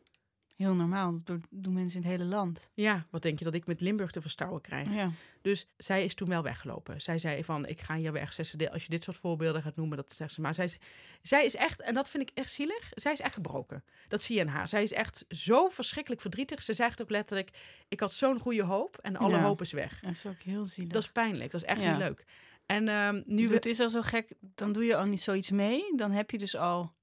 [0.56, 1.20] heel normaal.
[1.24, 2.70] Dat doen mensen in het hele land.
[2.74, 4.94] Ja, wat denk je dat ik met Limburg te verstouwen krijg?
[4.94, 5.10] Ja.
[5.40, 7.02] Dus zij is toen wel weggelopen.
[7.02, 8.32] Zij zei van, ik ga hier weg.
[8.32, 10.40] Ze, als je dit soort voorbeelden gaat noemen, dat zegt ze.
[10.40, 10.78] Maar zij is,
[11.22, 13.84] zij is echt, en dat vind ik echt zielig, zij is echt gebroken.
[14.08, 14.68] Dat zie je in haar.
[14.68, 16.62] Zij is echt zo verschrikkelijk verdrietig.
[16.62, 17.50] Ze zegt ook letterlijk,
[17.88, 19.42] ik had zo'n goede hoop en alle Ja.
[19.42, 20.00] hoop is weg.
[20.00, 20.92] Dat is ook heel zielig.
[20.92, 21.90] Dat is pijnlijk, dat is echt Ja.
[21.90, 22.24] niet leuk.
[22.66, 25.96] En ehm, nu het is al zo gek, dan doe je al niet zoiets mee.
[25.96, 26.94] Dan heb je dus al...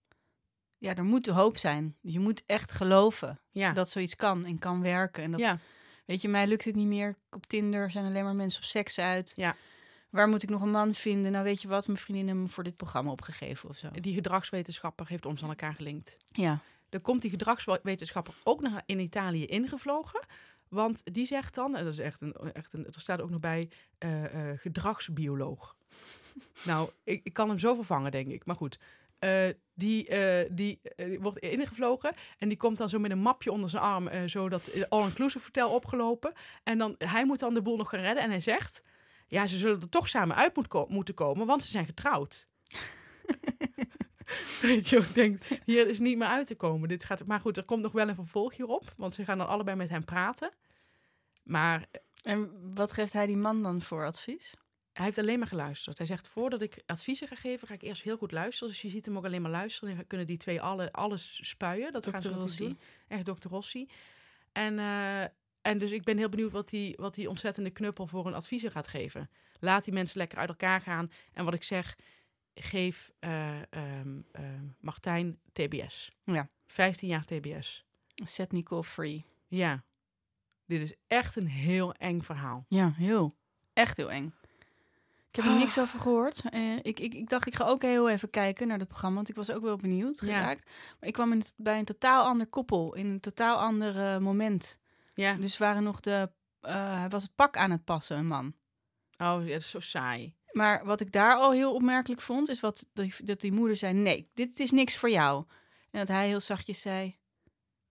[0.84, 1.96] Ja, er moet de hoop zijn.
[2.02, 5.24] Je moet echt geloven Ja, dat zoiets kan en kan werken.
[5.24, 5.60] En dat, ja,
[6.06, 7.16] Weet je, mij lukt het niet meer.
[7.30, 9.34] Op Tinder zijn alleen maar mensen op seks uit.
[9.36, 9.56] Ja.
[10.10, 11.32] Waar moet ik nog een man vinden?
[11.32, 11.88] Nou, weet je wat?
[11.88, 13.90] Mijn vriendin heeft me voor dit programma opgegeven of zo.
[13.92, 16.18] die gedragswetenschapper heeft ons aan elkaar gelinkt.
[16.32, 16.60] Ja.
[16.90, 20.26] Dan komt die gedragswetenschapper ook naar in Italië ingevlogen.
[20.70, 23.40] Want die zegt dan, en dat is echt een, echt een er staat ook nog
[23.40, 25.76] bij, eh, eh, gedragsbioloog.
[26.66, 28.46] nou, ik, ik kan hem zo vervangen, denk ik.
[28.46, 28.80] Maar goed,
[29.74, 33.52] die, eh, die, eh, die wordt ingevlogen en die komt dan zo met een mapje
[33.52, 36.34] onder zijn arm, eh, zo dat eh, all-inclusive hotel opgelopen.
[36.64, 38.84] En dan, hij moet dan de boel nog gaan redden en hij zegt,
[39.28, 42.48] ja, ze zullen er toch samen uit moet ko- moeten komen, want ze zijn getrouwd.
[44.62, 46.88] Weet je, ik denk, hier is niet meer uit te komen.
[46.88, 49.48] Dit gaat, maar goed, er komt nog wel een vervolg hierop, want ze gaan dan
[49.48, 50.52] allebei met hem praten.
[51.44, 51.86] Maar
[52.22, 54.54] En wat geeft hij die man dan voor advies?
[54.94, 55.98] Hij heeft alleen maar geluisterd.
[55.98, 58.74] Hij zegt, voordat ik adviezen ga geven, ga ik eerst heel goed luisteren.
[58.74, 59.98] Dus je ziet hem ook alleen maar luisteren.
[59.98, 61.92] En kunnen die twee alle, alles spuien.
[61.92, 62.64] Dat gaan ze Rossi.
[62.64, 62.80] doen.
[63.08, 63.90] Echt dokter Rossi.
[64.52, 65.22] En, eh,
[65.62, 68.72] en dus ik ben heel benieuwd wat die, wat die ontzettende knuppel voor een adviezen
[68.72, 69.30] gaat geven.
[69.60, 71.12] Laat die mensen lekker uit elkaar gaan.
[71.34, 71.96] En wat ik zeg,
[72.54, 76.12] geef eh, ehm, ehm, Martijn TBS.
[76.24, 76.50] Ja.
[76.68, 77.86] 15 jaar TBS.
[78.16, 79.26] Set Nicole free.
[79.48, 79.84] Ja.
[80.66, 82.66] Dit is echt een heel eng verhaal.
[82.68, 83.34] Ja, heel.
[83.74, 84.34] Echt heel eng.
[85.36, 86.42] Ik heb er niks over gehoord.
[86.50, 89.30] Eh, ik, ik, ik dacht, ik ga ook heel even kijken naar dat programma, want
[89.30, 90.26] ik was ook wel benieuwd Ja.
[90.26, 90.66] geraakt.
[91.00, 94.18] Maar ik kwam in het- bij een totaal ander koppel, in een totaal ander eh,
[94.18, 94.80] moment.
[95.14, 95.34] Ja.
[95.36, 98.54] Dus waren nog de, eh, hij was het pak aan het passen, een man.
[99.18, 100.36] Oh, dat is zo saai.
[100.52, 103.94] Maar wat ik daar al heel opmerkelijk vond, is wat die, dat die moeder zei:
[103.94, 105.46] Nee, dit is niks voor jou.
[105.92, 107.18] En dat hij heel zachtjes zei: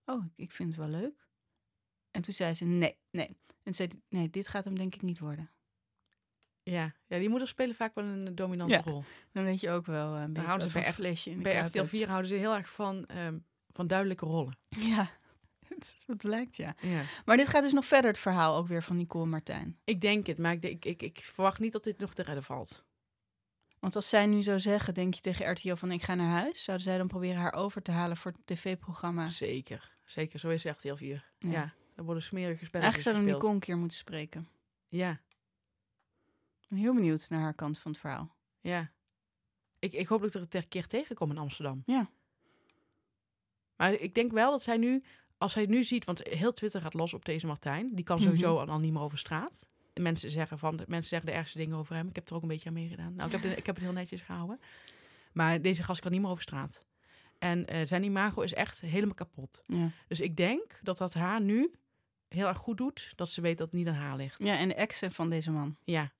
[0.05, 1.27] Oh, ik vind het wel leuk.
[2.11, 3.27] En toen zei ze: Nee, nee.
[3.27, 5.49] En toen zei Nee, dit gaat hem denk ik niet worden.
[6.63, 6.93] Ja.
[7.07, 8.81] ja, die moeders spelen vaak wel een dominante Ja.
[8.85, 9.03] rol.
[9.31, 11.77] Dan weet je ook wel eh, een beetje houden ze bij flesje in Bij RTL
[11.77, 11.89] hebt.
[11.89, 13.37] 4 houden ze heel erg van, ehm,
[13.71, 14.57] van duidelijke rollen.
[14.79, 15.09] Ja,
[16.05, 16.75] wat blijkt, ja.
[16.81, 17.01] Ja.
[17.25, 19.77] Maar dit gaat dus nog verder, het verhaal ook weer van Nicole Martijn.
[19.83, 22.43] Ik denk het, maar ik, ik, ik, ik verwacht niet dat dit nog te redden
[22.43, 22.85] valt.
[23.79, 26.63] Want als zij nu zou zeggen, denk je tegen RTL van ik ga naar huis,
[26.63, 29.27] zouden zij dan proberen haar over te halen voor het tv-programma?
[29.27, 30.39] Zeker, zeker.
[30.39, 31.31] Zo is RTL 4.
[31.39, 31.49] Ja.
[31.51, 31.73] Ja.
[31.95, 33.31] er worden smerige spelletjes Eigenlijk zouden we.
[33.31, 34.47] Nicole een keer moeten spreken.
[34.87, 35.19] Ja,
[36.73, 38.35] ben heel benieuwd naar haar kant van het verhaal.
[38.61, 38.91] ja.
[39.79, 41.83] Ik, ik hoop dat ik er een keer tegenkom in Amsterdam.
[41.85, 42.09] Ja.
[43.75, 45.03] Maar ik denk wel dat zij nu,
[45.37, 47.89] als zij nu ziet, want heel Twitter gaat los op deze Martijn.
[47.95, 48.69] Die kan sowieso Mhm.
[48.69, 49.69] al niet meer over straat.
[49.93, 52.07] En mensen zeggen van, mensen zeggen de ergste dingen over hem.
[52.07, 53.13] Ik heb er ook een beetje aan meegedaan.
[53.13, 54.59] Nou, ik heb, ik heb het heel netjes gehouden.
[55.33, 56.85] Maar deze gast kan niet meer over straat.
[57.39, 59.61] En eh, zijn imago is echt helemaal kapot.
[59.65, 59.89] Ja.
[60.07, 61.73] Dus ik denk dat dat haar nu
[62.27, 63.13] heel erg goed doet.
[63.15, 64.43] Dat ze weet dat het niet aan haar ligt.
[64.43, 65.77] ja, en de exen van deze man.
[65.83, 66.11] Ja,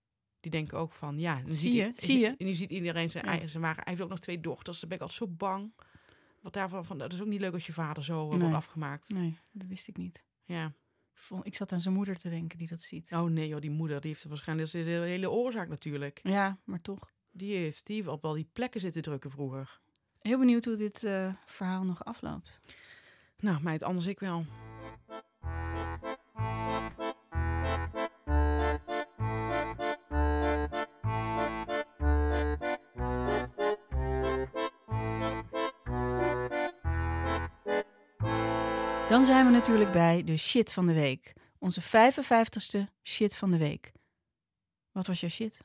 [0.43, 1.41] die denken ook van, ja.
[1.47, 2.27] Zie je, zie je.
[2.27, 3.49] En nu ziet iedereen zijn eigen.
[3.49, 4.79] Zijn waren, hij heeft ook nog twee dochters.
[4.79, 5.73] Daar ben ik altijd zo bang.
[6.41, 8.39] Wat daarvan, van, dat is ook niet leuk als je vader zo eh, Nee.
[8.39, 9.09] wordt afgemaakt.
[9.09, 10.23] Nee, dat wist ik niet.
[10.43, 10.73] Ja.
[11.41, 13.11] Ik, zat aan zijn moeder te denken die dat ziet.
[13.11, 16.19] Oh nee, joh, die moeder, die heeft er waarschijnlijk, de hele oorzaak natuurlijk.
[16.23, 17.11] Ja, maar toch.
[17.31, 19.79] Die heeft die op al die plekken zitten drukken vroeger.
[20.19, 22.59] Heel benieuwd hoe dit eh, verhaal nog afloopt.
[23.37, 24.45] Nou, meid, anders ik wel.
[39.23, 41.33] Dan zijn we natuurlijk bij de shit van de week.
[41.57, 43.91] Onze 55ste shit van de week.
[44.91, 45.59] Wat was jouw shit?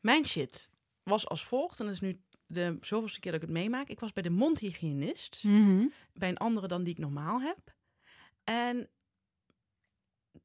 [0.00, 0.70] Mijn shit
[1.02, 3.88] was als volgt, en dat is nu de zoveelste keer dat ik het meemaak.
[3.88, 5.42] Ik was bij de mondhygiënist.
[6.12, 7.74] bij een andere dan die ik normaal heb.
[8.44, 8.88] En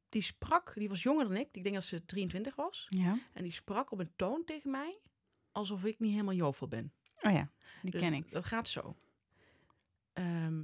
[0.09, 1.47] die sprak, die was jonger dan ik.
[1.51, 2.85] Ik denk dat ze 23 was.
[2.87, 3.19] Ja.
[3.33, 4.99] En die sprak op een toon tegen mij
[5.51, 6.93] alsof ik niet helemaal jovel ben.
[7.21, 8.31] Oh ja, die Dus ken ik.
[8.31, 8.95] Dat gaat zo.
[10.13, 10.63] Ehm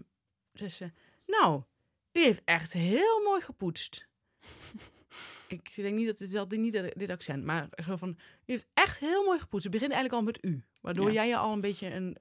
[0.58, 0.92] zei ze,
[1.26, 1.64] nou,
[2.12, 4.08] u heeft echt heel mooi gepoetst.
[5.48, 8.10] ik denk niet dat dit, niet dat- dit accent, maar zo van,
[8.46, 9.64] u heeft echt heel mooi gepoetst.
[9.64, 11.14] Het begint eigenlijk al met u, waardoor Ja.
[11.14, 12.18] jij je al een beetje een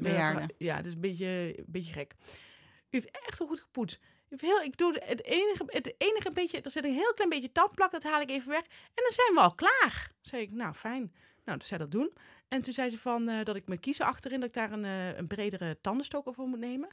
[0.00, 0.54] Bejaarde.
[0.58, 2.14] Ja, het is een beetje, een beetje gek.
[2.30, 3.98] U heeft echt heel goed gepoetst.
[4.28, 7.90] Heel, ik doe het enige, het enige beetje, er zit een heel klein beetje tandplak,
[7.90, 8.62] dat haal ik even weg.
[8.64, 10.12] En dan zijn we al klaar.
[10.20, 11.12] Zei ik, nou fijn.
[11.44, 12.12] Nou, dus zij dat doen.
[12.48, 14.84] En toen zei ze van eh, dat ik me kiezen achterin, dat ik daar een,
[14.84, 16.88] eh, een bredere tandenstoker voor moet nemen.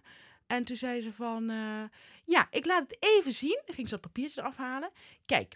[0.48, 1.84] En toen zei ze van, eh,
[2.26, 3.62] ja, ik laat het even zien.
[3.66, 4.92] Dan ging ze dat papiertje eraf halen.
[5.26, 5.56] Kijk,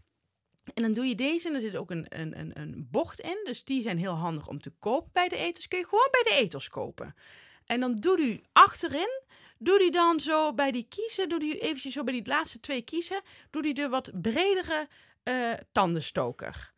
[0.74, 3.42] en dan doe je deze en er zit ook een, een, een, een bocht in.
[3.44, 5.68] Dus die zijn heel handig om te kopen bij de eters.
[5.68, 7.16] Kun je gewoon bij de eters kopen.
[7.66, 9.22] En dan doe die achterin,
[9.58, 12.82] doe die dan zo bij die kiezen, doe die eventjes zo bij die laatste twee
[12.82, 14.88] kiezen, doe die de wat bredere
[15.24, 16.74] eh, tandenstoker.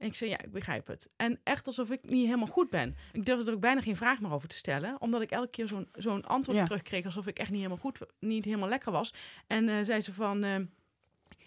[0.00, 1.08] En ik zei, ja, ik begrijp het.
[1.16, 2.96] En echt alsof ik niet helemaal goed ben.
[3.12, 5.00] Ik durfde er ook bijna geen vraag meer over te stellen.
[5.00, 6.64] Omdat ik elke keer zo'n zo'n antwoord Ja.
[6.64, 9.12] terugkreeg alsof ik echt niet helemaal goed, niet helemaal lekker was.
[9.46, 10.56] En eh, zei ze van, eh,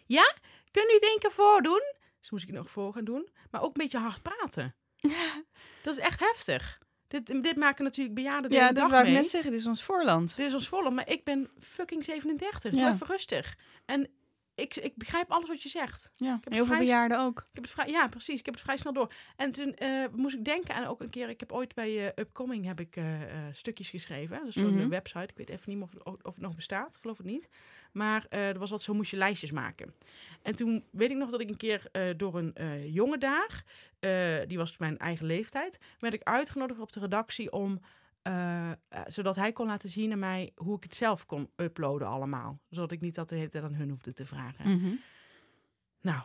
[0.06, 0.34] ja,
[0.72, 1.82] kun je het één keer voordoen?
[2.20, 3.30] Dus moest ik het nog voor gaan doen.
[3.52, 4.76] Maar ook een beetje hard praten.
[5.84, 6.82] Dat is echt heftig.
[7.08, 9.22] Dit, dit maken natuurlijk bejaarden de Ja, hele dat dag wou ik mee.
[9.22, 9.52] net zeggen.
[9.52, 10.36] Dit is ons voorland.
[10.36, 12.72] Dit is ons volle, maar ik ben fucking 37.
[12.72, 12.92] Doe Ja.
[12.92, 13.58] even rustig.
[13.86, 14.08] En
[14.56, 16.12] ik, ik begrijp alles wat je zegt.
[16.16, 17.40] Ja, heb heel veel vrij- bejaarden ook.
[17.40, 18.40] Ik heb het vrij, ja, precies.
[18.40, 19.14] Ik heb het vrij snel door.
[19.36, 21.30] En toen eh, moest ik denken aan ook een keer.
[21.30, 23.06] Ik heb ooit bij eh, Upcoming heb ik eh,
[23.52, 24.38] stukjes geschreven.
[24.38, 24.90] Dat is zo'n Mhm.
[24.90, 25.28] website.
[25.28, 26.94] Ik weet even niet of, of het nog bestaat.
[26.96, 27.50] Ik geloof het niet.
[27.92, 29.94] Maar er was wat zo moest je lijstjes maken.
[30.42, 33.64] En toen weet ik nog dat ik een keer door een jongen daar,
[34.48, 37.82] die was mijn eigen leeftijd, werd ik uitgenodigd op de redactie om.
[38.24, 38.76] Eh, eh,
[39.08, 42.60] zodat hij kon laten zien aan mij hoe ik het zelf kon uploaden allemaal.
[42.70, 44.78] Zodat ik niet dat de hele tijd aan hun hoefde te vragen.
[44.78, 44.94] Mhm.
[46.02, 46.22] Nou,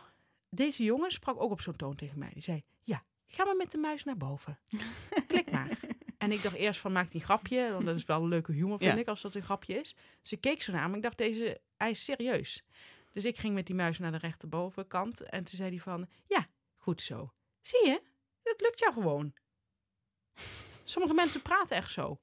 [0.49, 2.29] deze jongen sprak ook op zo'n toon tegen mij.
[2.33, 4.59] Die zei, ja, ga maar met de muis naar boven.
[5.27, 5.79] Klik maar.
[6.17, 7.71] En ik dacht eerst van, maakt hij een grapje?
[7.71, 8.99] Want dat is wel een leuke humor, vind Ja.
[8.99, 9.95] ik, als dat een grapje is.
[10.21, 10.95] Dus ik keek zo naar hem.
[10.95, 12.63] Ik dacht, deze, hij is serieus.
[13.11, 15.21] Dus ik ging met die muis naar de rechterbovenkant.
[15.21, 17.33] En toen zei hij van, ja, goed zo.
[17.61, 18.01] Zie je?
[18.43, 19.33] Dat lukt jou gewoon.
[20.89, 22.19] Sommige mensen praten echt zo.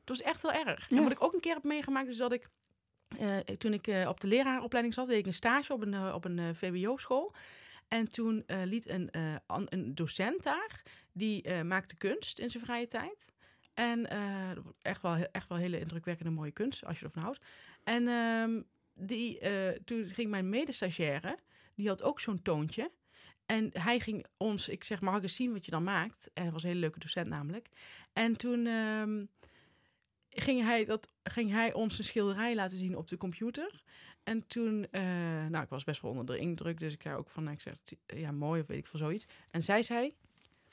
[0.00, 0.88] Het was echt heel erg.
[0.88, 0.96] Ja.
[0.96, 2.48] En wat ik ook een keer heb meegemaakt, is dat ik...
[3.18, 6.12] eh, toen ik eh, op de leraaropleiding zat, deed ik een stage op een, eh,
[6.14, 7.32] op een VWO-school.
[7.88, 9.10] En toen liet een,
[9.46, 13.32] an- een docent daar, die maakte kunst in zijn vrije tijd.
[13.74, 14.06] En
[14.82, 17.38] echt, wel, echt wel hele indrukwekkende mooie kunst, als je ervan houdt.
[17.84, 18.62] En ehm,
[18.94, 19.38] die,
[19.84, 21.38] toen ging mijn medestagiaire,
[21.74, 22.90] die had ook zo'n toontje.
[23.46, 26.30] En hij ging ons, ik zeg, mag ik zien wat je dan maakt?
[26.34, 27.68] En hij was een hele leuke docent namelijk.
[28.12, 29.24] En toen ehm,
[30.28, 33.82] ging, hij dat, ging hij ons een schilderij laten zien op de computer.
[34.24, 35.02] En toen, eh,
[35.48, 37.74] nou, ik was best wel onder de indruk, dus ik zei ook van, ik zeg,
[38.06, 39.26] ja, mooi of weet ik veel zoiets.
[39.50, 40.14] En zij zei,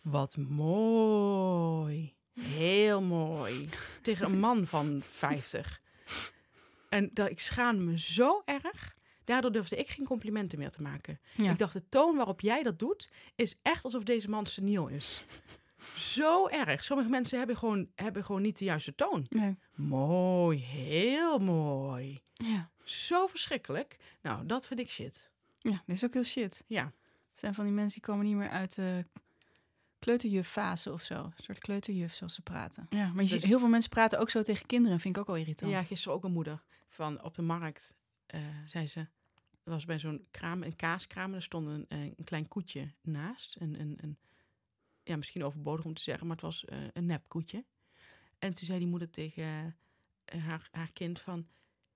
[0.02, 3.70] wat mooi, heel mooi,
[4.02, 5.82] tegen een man van 50.
[6.90, 8.98] En dat, ik schaamde me zo erg.
[9.30, 11.20] Daardoor durfde ik geen complimenten meer te maken.
[11.36, 11.52] Ja.
[11.52, 15.24] Ik dacht, de toon waarop jij dat doet, is echt alsof deze man seniel is.
[16.16, 16.84] Zo erg.
[16.84, 19.26] Sommige mensen hebben gewoon, hebben gewoon niet de juiste toon.
[19.30, 19.58] Nee.
[19.76, 22.20] Mooi, heel mooi.
[22.34, 22.70] Ja.
[22.84, 23.98] Zo verschrikkelijk.
[24.22, 25.32] Nou, dat vind ik shit.
[25.58, 26.64] ja, dat is ook heel shit.
[26.68, 26.94] Ja, Er
[27.34, 29.06] zijn van die mensen die komen niet meer uit de
[30.00, 31.16] kleuterjuffase of zo.
[31.24, 32.86] Een soort kleuterjuf zoals ze praten.
[32.90, 35.00] Ja, maar je Dus- ziet, heel veel mensen praten ook zo tegen kinderen.
[35.00, 35.72] Vind ik ook wel irritant.
[35.72, 39.08] ja gisteren ook een moeder van op de markt, eh, zei ze.
[39.70, 43.56] Was bij zo'n kraam, een kaaskraam, en er stond een, eh, een klein koetje naast.
[43.60, 44.18] Een, een, een,
[45.04, 47.66] ja, misschien overbodig om te zeggen, maar het was eh, een nep koetje.
[48.40, 49.78] En toen zei die moeder tegen
[50.26, 51.48] eh, haar, haar kind van...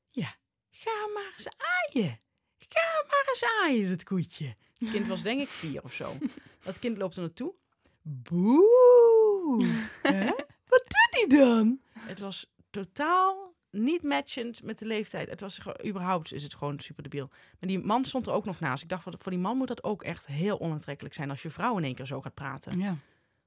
[0.09, 0.35] Ja,
[0.69, 2.19] ga maar eens aaien.
[2.57, 4.55] Ga maar eens aaien, dat koetje.
[4.77, 6.17] Het kind was denk ik vier of zo.
[6.63, 7.53] Dat kind loopt er naartoe.
[8.01, 9.65] Boe!
[10.01, 10.25] Hè?
[10.71, 11.81] Wat doet hij dan?
[11.99, 15.29] Het was totaal niet matchend met de leeftijd.
[15.29, 17.27] Het was überhaupt is het gewoon super debiel.
[17.59, 18.83] Maar die man stond er ook nog naast.
[18.83, 21.77] Ik dacht, voor die man moet dat ook echt heel onaantrekkelijk zijn als je vrouw
[21.77, 22.77] in één keer zo gaat praten.
[22.77, 22.95] Ja.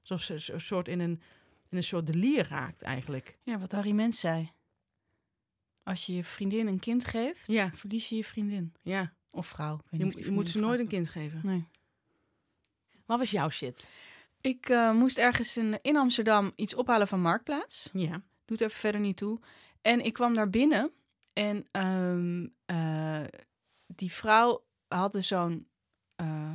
[0.01, 1.21] Alsof ze een soort in een,
[1.69, 3.37] in een soort delier raakt eigenlijk.
[3.43, 4.51] ja, wat Harry Mens zei.
[5.83, 7.71] Als je je vriendin een kind geeft, Ja.
[7.73, 8.73] verlies je je vriendin.
[8.81, 9.79] Ja, Of vrouw.
[9.89, 11.39] Je, je moet ze nooit een kind geven.
[11.43, 11.67] Nee.
[13.05, 13.87] Wat was jouw shit?
[14.41, 17.89] Ik eh, moest ergens in, in Amsterdam iets ophalen van Marktplaats.
[17.93, 18.21] Ja.
[18.45, 19.39] Doet even verder niet toe.
[19.87, 20.91] En ik kwam naar binnen
[21.33, 23.23] en ehm, eh,
[23.87, 25.67] die vrouw had dus zo'n
[26.15, 26.51] eh,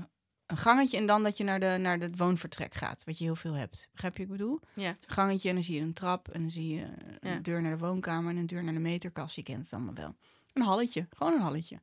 [0.46, 3.36] een gangetje en dan dat je naar, de, naar het woonvertrek gaat, wat je heel
[3.36, 3.88] veel hebt.
[3.92, 4.60] Begrijp je wat ik bedoel?
[4.74, 4.88] Ja.
[4.88, 6.82] Een gangetje en dan zie je een trap en dan zie je
[7.20, 7.38] een Ja.
[7.38, 9.36] deur naar de woonkamer en een deur naar de meterkast.
[9.36, 10.14] Je kent het allemaal wel.
[10.52, 11.80] Een halletje, gewoon een halletje.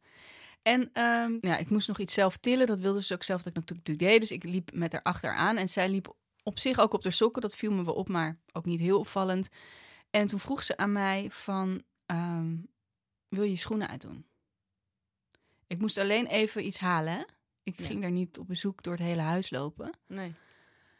[0.62, 2.68] En ehm, ja, ik moest nog iets zelf tillen.
[2.68, 4.20] Dat wilde ze ook zelf dat ik natuurlijk deed.
[4.20, 5.58] Dus ik liep met haar achteraan.
[5.58, 7.42] En zij liep op zich ook op de sokken.
[7.42, 9.50] Dat viel me wel op, maar ook niet heel opvallend.
[10.10, 11.84] En toen vroeg ze aan mij van...
[12.06, 12.58] ehm,
[13.28, 14.26] wil je je schoenen uitdoen?
[15.68, 17.14] Ik moest alleen even iets halen.
[17.14, 17.24] hè?
[17.64, 17.86] Ik Ja.
[17.86, 19.92] ging daar niet op bezoek door het hele huis lopen.
[20.08, 20.32] Nee.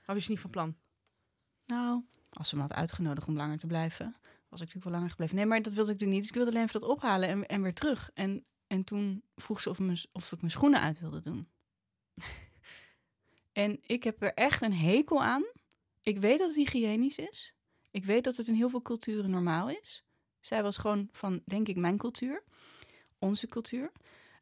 [0.06, 0.76] Had je niet van plan?
[1.66, 5.10] Nou, als ze me had uitgenodigd om langer te blijven, was ik natuurlijk wel langer
[5.10, 5.36] gebleven.
[5.36, 6.20] Nee, maar dat wilde ik natuurlijk niet.
[6.22, 8.10] Dus ik wilde alleen even dat ophalen en, en weer terug.
[8.14, 11.50] En, en toen vroeg ze of, me, of ik mijn schoenen uit wilde doen.
[13.52, 15.44] en ik heb er echt een hekel aan.
[16.02, 17.54] Ik weet dat het hygiënisch is.
[17.92, 20.04] Ik weet dat het in heel veel culturen normaal is.
[20.40, 22.44] Zij was gewoon van, denk ik, mijn cultuur.
[23.20, 23.92] Onze cultuur.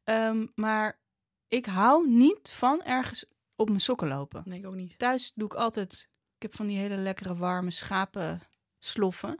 [0.04, 1.00] Ehm, maar
[1.48, 4.44] ik hou niet van ergens op mijn sokken lopen.
[4.46, 4.98] Nee, ik ook niet.
[4.98, 6.10] Thuis doe ik altijd.
[6.36, 8.42] Ik heb van die hele lekkere warme schapen
[8.80, 9.38] sloffen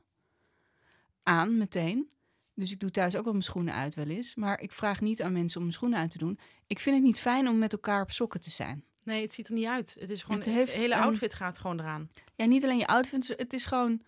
[1.24, 2.10] aan meteen.
[2.54, 4.36] Dus ik doe thuis ook wel mijn schoenen uit wel eens.
[4.36, 6.40] Maar ik vraag niet aan mensen om mijn schoenen uit te doen.
[6.68, 8.86] Ik vind het niet fijn om met elkaar op sokken te zijn.
[9.08, 9.96] Nee, het ziet er niet uit.
[10.00, 12.10] Het is gewoon, Het heeft hele outfit gaat gewoon eraan.
[12.36, 13.28] Ja, niet alleen je outfit.
[13.38, 14.02] Het is gewoon...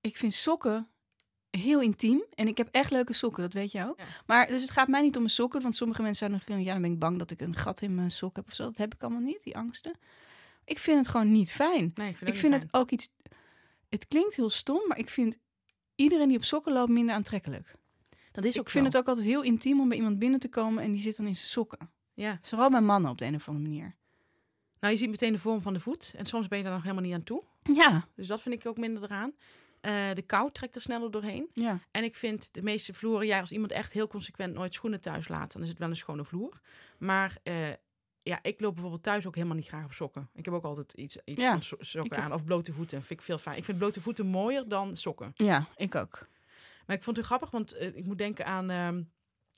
[0.00, 0.88] Ik vind sokken
[1.50, 2.24] heel intiem.
[2.34, 3.98] En ik heb echt leuke sokken, dat weet je ook.
[3.98, 4.04] Ja.
[4.26, 5.62] Maar dus het gaat mij niet om mijn sokken.
[5.62, 6.66] Want sommige mensen zouden nog kunnen...
[6.66, 8.64] Ja, dan ben ik bang dat ik een gat in mijn sok heb of zo.
[8.64, 9.92] Dat heb ik allemaal niet, die angsten.
[10.64, 11.92] Ik vind het gewoon niet fijn.
[11.94, 13.08] Nee, ik vind, Ik vind het ook iets.
[13.88, 15.36] Het klinkt heel stom, maar ik vind
[15.94, 17.74] iedereen die op sokken loopt minder aantrekkelijk.
[18.32, 20.48] Dat is ook ik vind het ook altijd heel intiem om bij iemand binnen te
[20.48, 21.90] komen en die zit dan in zijn sokken.
[22.14, 22.38] Ja.
[22.42, 23.94] Vooral bij mannen op de een of andere manier.
[24.80, 26.12] Nou, je ziet meteen de vorm van de voet.
[26.16, 27.42] En soms ben je daar nog helemaal niet aan toe.
[27.62, 29.32] Ja, Dus dat vind ik ook minder eraan.
[29.80, 31.50] Eh, de kou trekt er sneller doorheen.
[31.54, 31.78] ja.
[31.90, 33.26] En ik vind de meeste vloeren...
[33.26, 35.52] Ja, als iemand echt heel consequent nooit schoenen thuis laat...
[35.52, 36.60] dan is het wel een schone vloer.
[36.98, 37.54] Maar eh,
[38.22, 40.28] ja, ik loop bijvoorbeeld thuis ook helemaal niet graag op sokken.
[40.34, 42.32] Ik heb ook altijd iets, iets Ja, van so- sokken ik- aan.
[42.32, 43.02] Of blote voeten.
[43.02, 43.56] Vind ik veel fijn.
[43.56, 45.32] Ik vind blote voeten mooier dan sokken.
[45.34, 46.28] Ja, ik ook.
[46.86, 48.70] Maar ik vond het grappig, want eh, ik moet denken aan...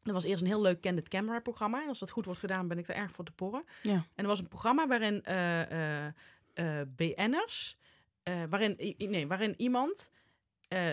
[0.04, 1.82] er was eerst een heel leuk Candid Camera programma.
[1.82, 3.64] En als dat goed wordt gedaan, ben ik daar erg voor te porren.
[3.82, 3.92] Ja.
[3.92, 6.12] En er was een programma waarin eh, eh,
[6.54, 7.76] eh, BN'ers...
[8.48, 10.10] waarin, nee, waarin iemand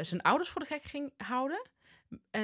[0.02, 1.69] zijn ouders voor de gek ging houden...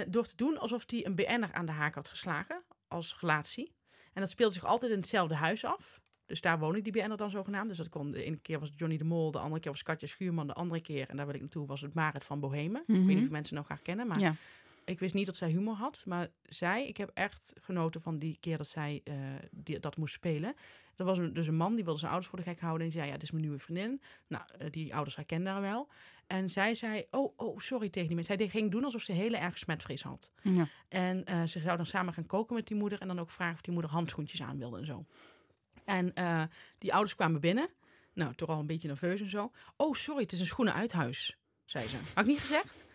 [0.08, 3.75] door te doen alsof hij een BN'er aan de haak had geslagen als relatie.
[4.13, 6.01] En dat speelde zich altijd in hetzelfde huis af.
[6.25, 7.67] Dus daar woonde die BN'er dan zogenaamd.
[7.67, 9.84] Dus dat kon, de ene keer was het Johnny de Mol, de andere keer was
[9.84, 12.82] Katja Schuurman, de andere keer, en daar wil ik naartoe, was het Marit van Bohemen.
[12.82, 13.23] Ik weet niet Mhm.
[13.23, 14.36] of mensen nog haar kennen, maar Ja.
[14.88, 18.38] Ik wist niet dat zij humor had, maar zij, ik heb echt genoten van die
[18.39, 19.15] keer dat zij eh,
[19.52, 20.56] die, dat moest spelen.
[20.95, 22.82] Er was een, dus een man die wilde zijn ouders voor de gek houden.
[22.82, 24.02] En die zei, ja, dit is mijn nieuwe vriendin.
[24.28, 25.89] Nou, eh, die ouders herkenden haar wel.
[26.28, 28.38] En zij zei, oh, oh, sorry tegen die mensen.
[28.38, 30.32] Zij ging doen alsof ze hele erg smetvrees had.
[30.41, 30.67] Ja.
[30.88, 33.00] En eh, ze zou dan samen gaan koken met die moeder.
[33.02, 35.06] En dan ook vragen of die moeder handschoentjes aan wilde en zo.
[35.86, 36.13] En
[36.78, 37.69] die ouders kwamen binnen.
[38.13, 39.52] Nou, toch al een beetje nerveus en zo.
[39.76, 41.97] Oh, sorry, het is een schoenen uit huis, zei ze.
[42.13, 42.87] Had ik niet gezegd?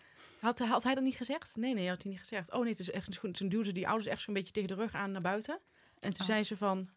[0.43, 1.55] Had, had hij dat niet gezegd?
[1.55, 2.51] Nee, nee, had hij niet gezegd.
[2.51, 3.19] Oh nee, het is echt.
[3.33, 5.59] Toen duwde die ouders echt zo'n beetje tegen de rug aan naar buiten.
[5.99, 6.27] En toen Oh.
[6.27, 6.89] zei ze van...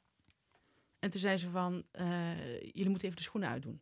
[0.99, 3.81] En toen zei ze van, eh, jullie moeten even de schoenen uitdoen.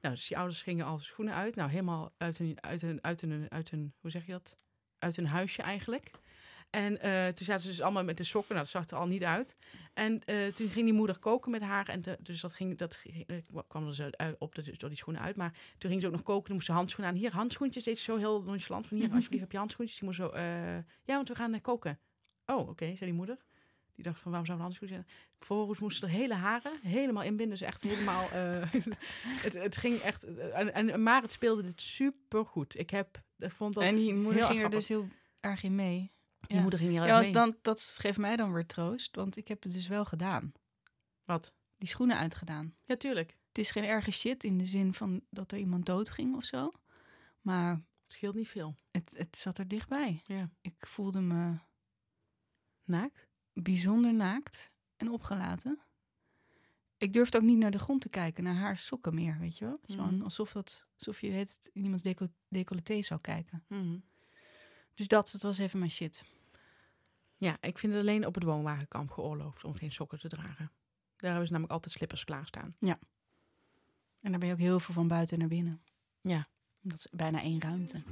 [0.00, 1.54] Nou, dus die ouders gingen al de schoenen uit.
[1.54, 4.56] Nou, helemaal uit een, uit een, uit een, uit een hoe zeg je dat?
[4.98, 6.10] Uit een huisje eigenlijk.
[6.76, 8.54] En eh, toen zaten ze dus allemaal met de sokken.
[8.54, 9.56] Nou, dat zag er al niet uit.
[9.94, 11.88] En eh, toen ging die moeder koken met haar.
[11.88, 13.36] En de- dus dat, ging, dat ging- eh,
[13.68, 15.36] kwam er zo uit, op de, dus door die schoenen uit.
[15.36, 16.44] Maar toen ging ze ook nog koken.
[16.44, 17.18] Toen moest ze handschoenen aan.
[17.18, 17.84] Hier, handschoentjes.
[17.84, 18.86] Deed ze zo heel nonchalant.
[18.86, 19.98] Van hier, alsjeblieft, heb je handschoentjes?
[19.98, 20.38] Die moest zo,
[21.04, 21.98] ja, want we gaan koken.
[22.46, 23.36] Oh, oké, zei die moeder.
[23.94, 25.26] Die dacht van, waarom zouden we handschoentjes aan?
[25.36, 27.58] Vervolgens moesten er hele haren helemaal inbinden.
[27.58, 28.28] Dus echt helemaal...
[29.44, 30.24] het, het ging echt...
[30.52, 32.78] En, en Marit speelde dit super goed.
[32.78, 33.84] Ik heb, ik vond dat...
[33.84, 35.08] en die moeder ging er dus heel
[35.40, 36.14] erg in mee.
[36.46, 36.62] Die ja.
[36.62, 37.32] moeder ging hier Ja, mee.
[37.32, 40.52] dan, dat geeft mij dan weer troost, want ik heb het dus wel gedaan.
[41.24, 41.52] Wat?
[41.78, 42.74] Die schoenen uitgedaan.
[42.84, 43.36] Ja, tuurlijk.
[43.48, 46.70] Het is geen erge shit in de zin van dat er iemand doodging of zo.
[47.40, 48.74] Maar Het scheelt niet veel.
[48.90, 50.22] het, het zat er dichtbij.
[50.26, 50.50] Ja.
[50.60, 51.58] Ik voelde me
[52.84, 53.26] Naakt?
[53.52, 55.80] bijzonder naakt en opgelaten.
[56.98, 59.64] Ik durfde ook niet naar de grond te kijken, naar haar sokken meer, weet je
[59.64, 59.78] wel?
[59.84, 60.22] Je Mhm.
[60.22, 63.64] Alsof, dat, alsof je het in iemands deco decolleté zou kijken.
[63.68, 63.98] Mhm.
[64.94, 66.24] Dus dat, dat was even mijn shit.
[67.36, 70.72] Ja, ik vind het alleen op het woonwagenkamp geoorloofd om geen sokken te dragen.
[71.16, 72.74] Daar hebben ze namelijk altijd slippers klaarstaan.
[74.20, 75.82] En daar ben je ook heel veel van buiten naar binnen.
[76.20, 76.46] Ja.
[76.80, 78.02] Dat is bijna één ruimte.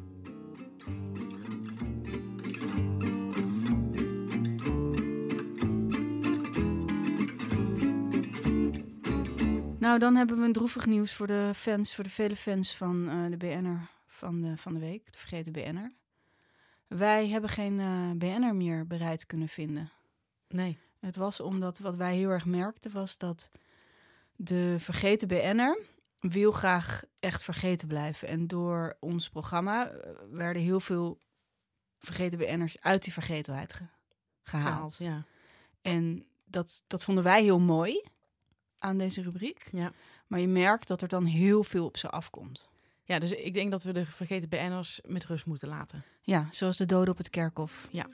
[9.79, 13.09] Nou, dan hebben we een droevig nieuws voor de fans, voor de vele fans van
[13.09, 15.91] eh, de BN'er van de, van de week, de vergeten BN'er.
[16.87, 19.91] Wij hebben geen eh BN'er meer bereid kunnen vinden.
[20.49, 20.79] Nee.
[21.01, 23.51] Het was omdat wat wij heel erg merkten was dat
[24.37, 25.83] de vergeten BN'er
[26.21, 28.29] wil graag echt vergeten blijven.
[28.29, 31.19] En door ons programma eh, werden heel veel
[31.99, 33.85] vergeten BN'ers uit die vergetelheid ge-
[34.43, 34.95] gehaald.
[34.95, 35.25] Gehaald, ja.
[35.83, 38.03] En dat, dat vonden wij heel mooi
[38.79, 39.69] aan deze rubriek.
[39.73, 39.93] Ja.
[40.27, 42.69] Maar je merkt dat er dan heel veel op ze afkomt.
[43.07, 46.05] Ja, dus ik denk dat we de vergeten BN'ers met rust moeten laten.
[46.23, 47.89] Ja, zoals de doden op het kerkhof.
[47.91, 48.07] Ja.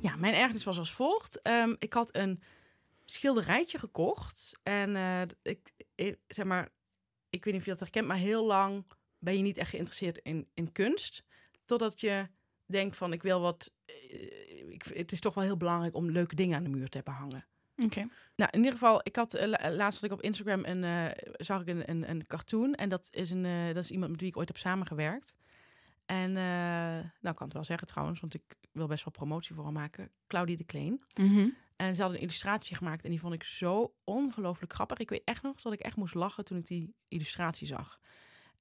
[0.00, 1.42] Ja, mijn ergernis was als volgt.
[1.42, 2.42] Ehm, ik had een
[3.04, 4.58] schilderijtje gekocht.
[4.62, 6.68] En eh, ik, ik, zeg maar,
[7.30, 8.86] ik weet niet of je dat herkent, maar heel lang
[9.18, 11.24] ben je niet echt geïnteresseerd in, in kunst.
[11.64, 12.28] Totdat je
[12.66, 13.72] denkt van, ik wil wat...
[14.74, 17.14] ik, het is toch wel heel belangrijk om leuke dingen aan de muur te hebben
[17.14, 17.46] hangen.
[17.76, 18.08] Oké.
[18.36, 21.32] Nou, in ieder geval, ik had eh, la- laatst had ik op Instagram een, eh,
[21.36, 22.74] zag ik een, een, een cartoon.
[22.74, 25.36] En dat is, een, eh, dat is iemand met wie ik ooit heb samengewerkt.
[26.06, 29.64] En nou, ik kan het wel zeggen trouwens, want ik wil best wel promotie voor
[29.64, 30.10] haar maken.
[30.26, 31.04] Claudie de Kleen.
[31.20, 31.48] Mhm.
[31.76, 34.98] En ze had een illustratie gemaakt en die vond ik zo ongelooflijk grappig.
[34.98, 37.98] Ik weet echt nog dat ik echt moest lachen toen ik die illustratie zag.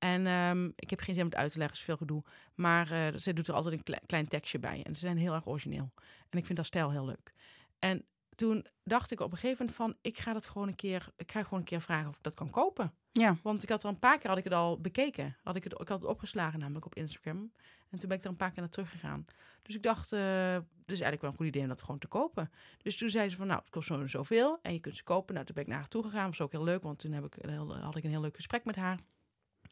[0.03, 2.23] En ehm, ik heb geen zin om het uit te leggen, is veel gedoe.
[2.55, 4.83] Maar eh, ze doet er altijd een kle- klein tekstje bij.
[4.83, 5.91] En ze zijn heel erg origineel.
[6.29, 7.33] En ik vind dat stijl heel leuk.
[7.79, 9.95] En toen dacht ik op een gegeven moment van...
[10.01, 12.33] ik ga dat gewoon een keer, ik ga gewoon een keer vragen of ik dat
[12.33, 12.93] kan kopen.
[13.11, 13.37] Ja.
[13.43, 15.37] Want ik had er een paar keer had ik het al bekeken.
[15.43, 17.51] Had ik, het, ik had het opgeslagen namelijk op Instagram.
[17.89, 19.25] En toen ben ik er een paar keer naar teruggegaan.
[19.61, 22.07] Dus ik dacht, eh het is eigenlijk wel een goed idee om dat gewoon te
[22.07, 22.51] kopen.
[22.77, 24.59] Dus toen zei ze van, nou, het kost zo en zoveel.
[24.61, 25.33] En je kunt ze kopen.
[25.33, 26.27] Nou, toen ben ik naar haar toe gegaan.
[26.27, 27.35] was ook heel leuk, want toen heb ik,
[27.81, 28.99] had ik een heel leuk gesprek met haar.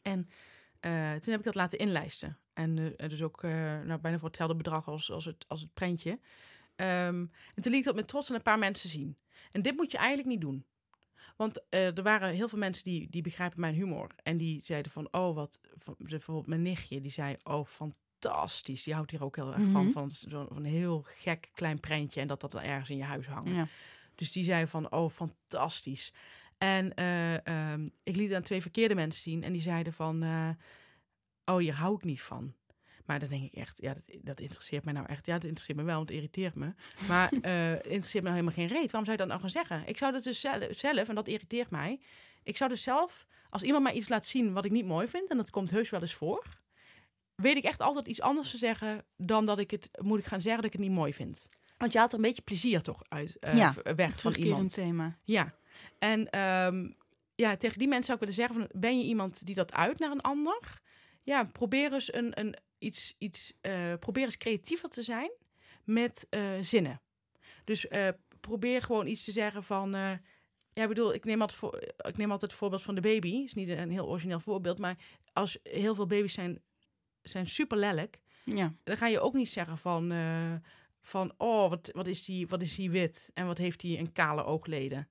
[0.02, 0.28] En
[0.80, 2.38] eh, toen heb ik dat laten inlijsten.
[2.52, 5.74] En eh, dus ook eh, nou, bijna voor hetzelfde bedrag als, als, het, als het
[5.74, 6.18] prentje.
[6.76, 9.16] Ehm, en toen liet ik dat met trots aan een paar mensen zien.
[9.50, 10.66] En dit moet je eigenlijk niet doen.
[11.36, 14.10] Want er waren heel veel mensen die, die begrijpen mijn humor.
[14.22, 15.60] En die zeiden van, oh, wat...
[15.74, 18.82] Van, bijvoorbeeld mijn nichtje, die zei, oh, fantastisch.
[18.82, 19.84] Die houdt hier ook heel erg van.
[19.84, 19.90] Mhm.
[19.90, 22.20] Van zo'n van heel gek klein prentje.
[22.20, 23.50] En dat dat dan ergens in je huis hangt.
[23.50, 23.68] ja.
[24.14, 26.12] Dus die zei van, oh, fantastisch.
[26.62, 29.42] En eh, ehm, ik liet aan twee verkeerde mensen zien.
[29.42, 30.48] En die zeiden van, eh,
[31.44, 32.54] oh, hier hou ik niet van.
[33.04, 35.26] Maar dan denk ik echt, ja, dat, dat interesseert mij nou echt.
[35.26, 36.74] Ja, dat interesseert me wel, want het irriteert me.
[37.08, 38.90] Maar het interesseert me nou helemaal geen reet.
[38.90, 39.82] Waarom zou je dat nou gaan zeggen?
[39.86, 42.00] Ik zou dat dus zelf, zelf, en dat irriteert mij.
[42.42, 45.30] Ik zou dus zelf, als iemand mij iets laat zien wat ik niet mooi vind...
[45.30, 46.60] en dat komt heus wel eens voor...
[47.34, 49.04] weet ik echt altijd iets anders te zeggen...
[49.16, 51.48] dan dat ik het moet ik gaan zeggen dat ik het niet mooi vind.
[51.82, 54.72] Want je haalt er een beetje plezier toch uit eh, Ja, weg van iemand.
[54.74, 55.18] thema.
[55.24, 55.54] Ja.
[55.98, 56.90] En ehm,
[57.34, 59.98] ja, tegen die mensen zou ik willen zeggen: van, ben je iemand die dat uit
[59.98, 60.80] naar een ander?
[61.22, 65.30] Ja, probeer eens een, een iets, iets eh, probeer eens creatiever te zijn
[65.84, 67.00] met eh, zinnen.
[67.64, 67.86] Dus
[68.40, 69.90] probeer gewoon iets te zeggen van.
[70.70, 73.28] ja, ik bedoel, ik neem, altijd voor, ik neem altijd het voorbeeld van de baby.
[73.28, 74.96] is niet een heel origineel voorbeeld, maar
[75.32, 76.62] als heel veel baby's zijn,
[77.22, 80.12] zijn super lelijk, Ja, dan ga je ook niet zeggen van,
[81.02, 84.12] van oh, wat, wat, is die, wat is die wit en wat heeft die een
[84.12, 85.08] kale oogleden.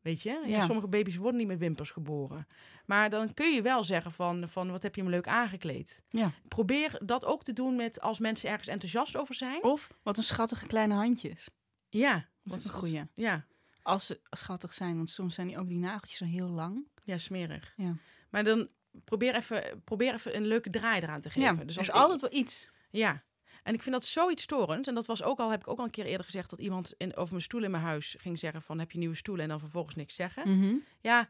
[0.00, 0.42] Weet je?
[0.46, 0.56] Ja.
[0.56, 0.64] Ja.
[0.64, 2.46] sommige baby's worden niet met wimpers geboren.
[2.86, 6.02] Maar dan kun je wel zeggen van, van wat heb je hem leuk aangekleed.
[6.08, 6.32] ja.
[6.48, 9.62] Probeer dat ook te doen met als mensen ergens enthousiast over zijn.
[9.62, 11.48] Of wat een schattige kleine handjes.
[11.88, 12.12] Ja.
[12.14, 13.04] Dat is want- ook een goeie.
[13.14, 13.46] Ja.
[13.82, 16.88] Als ze schattig zijn, want soms zijn die ook die nageltjes zo heel lang.
[17.04, 17.72] Ja, smerig.
[17.76, 17.96] Ja.
[18.30, 18.68] Maar dan
[19.04, 21.56] probeer even, probeer even een leuke draai eraan te geven.
[21.58, 22.70] Ja, dus er als is altijd wel iets.
[22.90, 23.22] Ja.
[23.62, 24.86] En ik vind dat zoiets storend.
[24.86, 26.94] En dat was ook al, heb ik ook al een keer eerder gezegd, dat iemand
[26.96, 29.44] in, over mijn stoel in mijn huis ging zeggen van, heb je nieuwe stoelen?
[29.44, 30.58] En dan vervolgens niks zeggen.
[30.58, 30.74] Mhm.
[31.00, 31.28] Ja,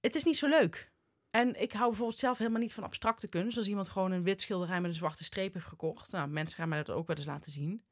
[0.00, 0.90] het is niet zo leuk.
[1.30, 3.56] En ik hou bijvoorbeeld zelf helemaal niet van abstracte kunst.
[3.56, 6.12] Als iemand gewoon een wit schilderij met een zwarte streep heeft gekocht.
[6.12, 7.82] Nou, mensen gaan mij dat ook wel eens laten zien.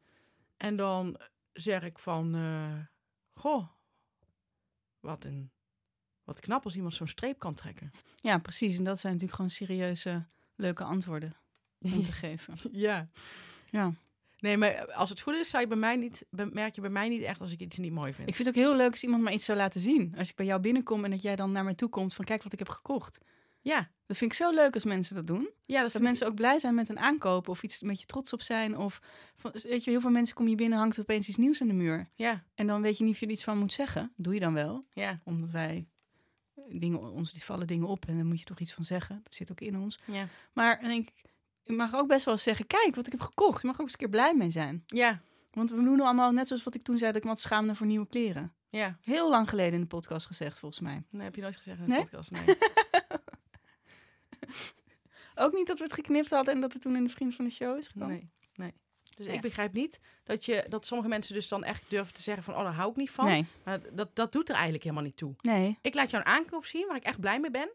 [0.56, 1.20] En dan
[1.52, 2.78] zeg ik van, eh,
[3.40, 3.68] goh,
[5.00, 5.50] wat een,
[6.24, 7.90] wat knap als iemand zo'n streep kan trekken.
[8.16, 8.78] Ja, precies.
[8.78, 11.36] En dat zijn natuurlijk gewoon serieuze, leuke antwoorden
[11.80, 12.54] om te geven.
[12.72, 13.08] Ja.
[13.70, 13.92] Ja.
[14.38, 17.08] Nee, maar als het goed is, zou je bij mij niet, merk je bij mij
[17.08, 18.28] niet echt als ik iets niet mooi vind.
[18.28, 20.14] Ik vind het ook heel leuk als iemand mij iets zou laten zien.
[20.18, 22.42] Als ik bij jou binnenkom en dat jij dan naar mij toe komt van kijk
[22.42, 23.18] wat ik heb gekocht.
[23.60, 25.50] ja, Dat vind ik zo leuk als mensen dat doen.
[25.66, 28.42] ja, dat mensen ook blij zijn met een aankoop of iets met je trots op
[28.42, 28.76] zijn.
[28.76, 29.00] Of
[29.36, 31.68] van, weet je, heel veel mensen kom je binnen, hangt er opeens iets nieuws aan
[31.68, 32.06] de muur.
[32.14, 34.12] ja, En dan weet je niet of je er iets van moet zeggen.
[34.16, 35.86] Doe je dan wel, ja, omdat wij
[36.68, 39.20] dingen, ons die vallen dingen op en dan moet je toch iets van zeggen.
[39.22, 39.98] Dat zit ook in ons.
[40.04, 41.22] ja, Maar dan denk ik,
[41.68, 43.60] je mag ook best wel eens zeggen, kijk wat ik heb gekocht.
[43.60, 44.82] Je mag ook eens een keer blij mee zijn.
[44.86, 47.40] ja, Want we doen allemaal net zoals wat ik toen zei, dat ik me wat
[47.40, 48.54] schaamde voor nieuwe kleren.
[48.68, 48.98] ja.
[49.02, 51.02] Heel lang geleden in de podcast gezegd, volgens mij.
[51.10, 52.00] Nee, heb je nooit gezegd in de Nee?
[52.00, 52.30] podcast.
[52.30, 52.44] Nee.
[55.34, 57.44] Ook niet dat we het geknipt hadden en dat het toen in de Vriend van
[57.44, 58.14] de Show is gekomen.
[58.14, 58.72] Nee, nee.
[59.16, 59.32] Dus Ja.
[59.32, 62.54] ik begrijp niet dat, je, dat sommige mensen dus dan echt durven te zeggen van...
[62.54, 63.24] oh, daar hou ik niet van.
[63.26, 63.46] Nee.
[63.64, 65.34] Maar dat, dat doet er eigenlijk helemaal niet toe.
[65.40, 65.78] Nee.
[65.82, 67.70] Ik laat jou een aankoop zien waar ik echt blij mee ben.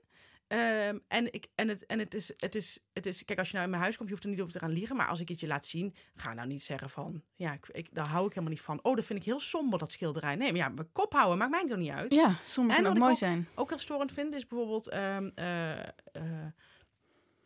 [0.47, 3.25] Ehm, en ik, en, het, en het, is, het, is, het is...
[3.25, 4.71] Kijk, als je nou in mijn huis komt, je hoeft er niet over te gaan
[4.71, 4.95] liegen.
[4.95, 7.23] Maar als ik het je laat zien, ga nou niet zeggen van...
[7.35, 8.79] Ja, ik, ik, daar hou ik helemaal niet van.
[8.83, 10.35] Oh, dat vind ik heel somber, dat schilderij.
[10.35, 12.13] Nee, maar ja, mijn kop houden maakt mij toch niet uit.
[12.13, 12.25] Ja,
[12.55, 13.47] En kunnen ook mooi ook- zijn.
[13.55, 16.47] ook heel storend vind, is bijvoorbeeld eh, eh,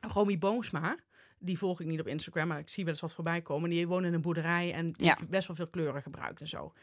[0.02, 0.98] Romy Boomsma.
[1.40, 3.70] Die volg ik niet op Instagram, maar ik zie wel eens wat voorbij komen.
[3.70, 5.16] Die woont in een boerderij en die Ja.
[5.18, 6.74] heeft best wel veel kleuren gebruikt en zo.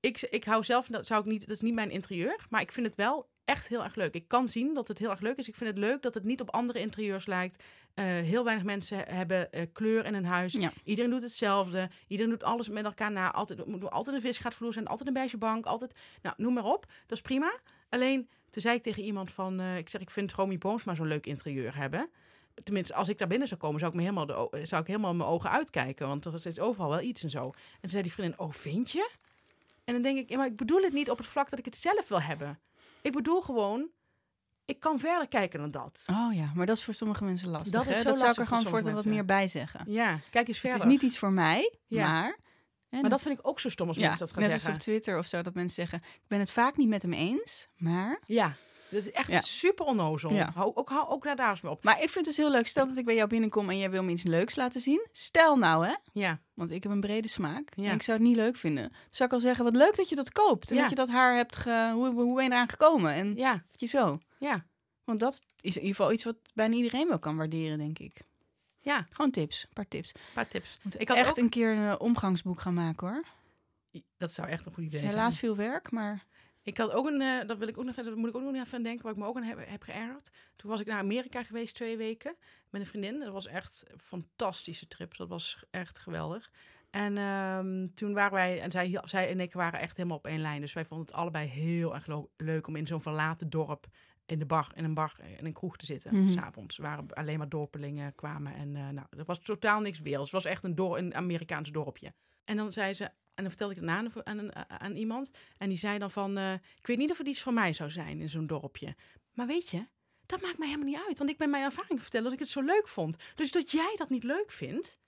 [0.00, 2.72] Ik, ik hou zelf, dat zou ik niet, dat is niet mijn interieur, maar ik
[2.72, 4.14] vind het wel echt heel erg leuk.
[4.14, 5.48] Ik kan zien dat het heel erg leuk is.
[5.48, 7.64] Ik vind het leuk dat het niet op andere interieurs lijkt.
[7.94, 10.52] Eh, heel weinig mensen hebben eh, kleur in een huis.
[10.52, 10.72] Ja.
[10.84, 11.90] Iedereen doet hetzelfde.
[12.06, 13.32] Iedereen doet alles met elkaar na.
[13.32, 15.94] Altijd, moet altijd een visgaatvloer zijn, altijd een beige bank, altijd...
[16.22, 16.86] Nou, noem maar op.
[17.06, 17.58] Dat is prima.
[17.88, 19.60] Alleen, toen zei ik tegen iemand van...
[19.60, 22.10] eh, ik zeg, ik vind Romy Boomsma zo'n leuk interieur hebben.
[22.62, 25.14] Tenminste, als ik daar binnen zou komen, zou ik, me helemaal de, zou ik helemaal
[25.14, 26.08] mijn ogen uitkijken.
[26.08, 27.42] Want er is overal wel iets en zo.
[27.42, 29.10] En toen zei die vriendin, oh, vind je?
[29.84, 31.64] En dan denk ik, ja, maar ik bedoel het niet op het vlak dat ik
[31.64, 32.58] het zelf wil hebben.
[33.02, 33.88] Ik bedoel gewoon,
[34.64, 36.04] ik kan verder kijken dan dat.
[36.10, 37.72] Oh ja, maar dat is voor sommige mensen lastig.
[37.72, 38.02] Dat is hè?
[38.02, 39.92] zo dat zou ik er voor gewoon voortaan wat meer bij zeggen.
[39.92, 40.78] Ja, kijk eens verder.
[40.78, 42.12] Het is niet iets voor mij, Ja.
[42.12, 42.38] maar...
[42.90, 44.68] maar dat vind ik ook zo stom als ja, mensen dat gaan net zeggen.
[44.70, 45.98] als op Twitter of zo, dat mensen zeggen...
[45.98, 48.20] ik ben het vaak niet met hem eens, maar...
[48.26, 48.56] Ja,
[48.90, 49.40] dat is echt Ja.
[49.40, 50.32] super onnozel.
[50.32, 50.50] Ja.
[50.54, 51.84] Hou, ook, hou ook daar, daar eens mee op.
[51.84, 52.66] Maar ik vind het dus heel leuk.
[52.66, 55.06] Stel dat ik bij jou binnenkom en jij wil me iets leuks laten zien.
[55.12, 55.94] Stel nou, hè.
[56.12, 57.68] Ja, Want ik heb een brede smaak.
[57.74, 57.88] Ja.
[57.88, 58.92] En ik zou het niet leuk vinden.
[59.10, 60.70] Zou ik al zeggen, wat leuk dat je dat koopt.
[60.70, 61.90] En dat je dat haar hebt ge...
[61.94, 63.12] Hoe, hoe ben je eraan gekomen?
[63.12, 64.18] En ja, je zo.
[64.38, 64.66] ja,
[65.04, 68.20] Want dat is in ieder geval iets wat bijna iedereen wel kan waarderen, denk ik.
[68.80, 69.06] ja.
[69.10, 69.62] Gewoon tips.
[69.62, 70.12] Een paar tips.
[70.14, 70.78] Een paar tips.
[70.84, 73.24] Ik Ik had echt ook- een keer een eh, omgangsboek gaan maken, hoor.
[74.16, 75.10] Dat zou echt een goed idee zijn.
[75.10, 76.24] helaas veel werk, maar...
[76.62, 78.54] Ik had ook een, eh, dat wil ik ook nog, dat moet ik ook nog
[78.54, 80.30] even aan denken, waar ik me ook aan heb, heb geërgerd.
[80.56, 82.36] Toen was ik naar Amerika geweest twee weken
[82.70, 83.20] met een vriendin.
[83.20, 85.16] Dat was echt een fantastische trip.
[85.16, 86.50] Dat was echt geweldig.
[86.90, 90.40] En ehm, toen waren wij, en zij, zij en ik waren echt helemaal op één
[90.40, 90.60] lijn.
[90.60, 92.06] Dus wij vonden het allebei heel erg
[92.36, 93.86] leuk om in zo'n verlaten dorp
[94.26, 96.16] in de bar, in een bar, in een kroeg te zitten.
[96.16, 96.30] Mhm.
[96.30, 98.54] s S'avonds waren alleen maar dorpelingen kwamen.
[98.54, 100.32] En eh, nou, er was totaal niks werelds.
[100.32, 102.12] Het was echt een, dor een Amerikaans dorpje.
[102.44, 105.30] En dan zei ze, dan vertelde ik het aan, aan, een- aan iemand.
[105.58, 107.90] En die zei dan van, eh, ik weet niet of het iets voor mij zou
[107.90, 108.94] zijn in zo'n dorpje.
[109.32, 109.86] Maar weet je,
[110.26, 111.18] dat maakt mij helemaal niet uit.
[111.18, 113.16] Want ik ben mijn ervaring vertellen dat ik het zo leuk vond.
[113.34, 114.98] Dus dat jij dat niet leuk vindt,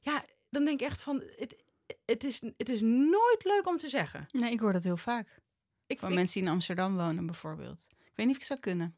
[0.00, 1.56] ja, dan denk ik echt van, het,
[2.04, 4.26] het, is, het is nooit leuk om te zeggen.
[4.30, 5.40] Nee, ik hoor dat heel vaak.
[5.86, 7.86] Ik, Van ik- mensen die in Amsterdam wonen, bijvoorbeeld.
[7.98, 8.96] Ik weet niet of ik zou kunnen.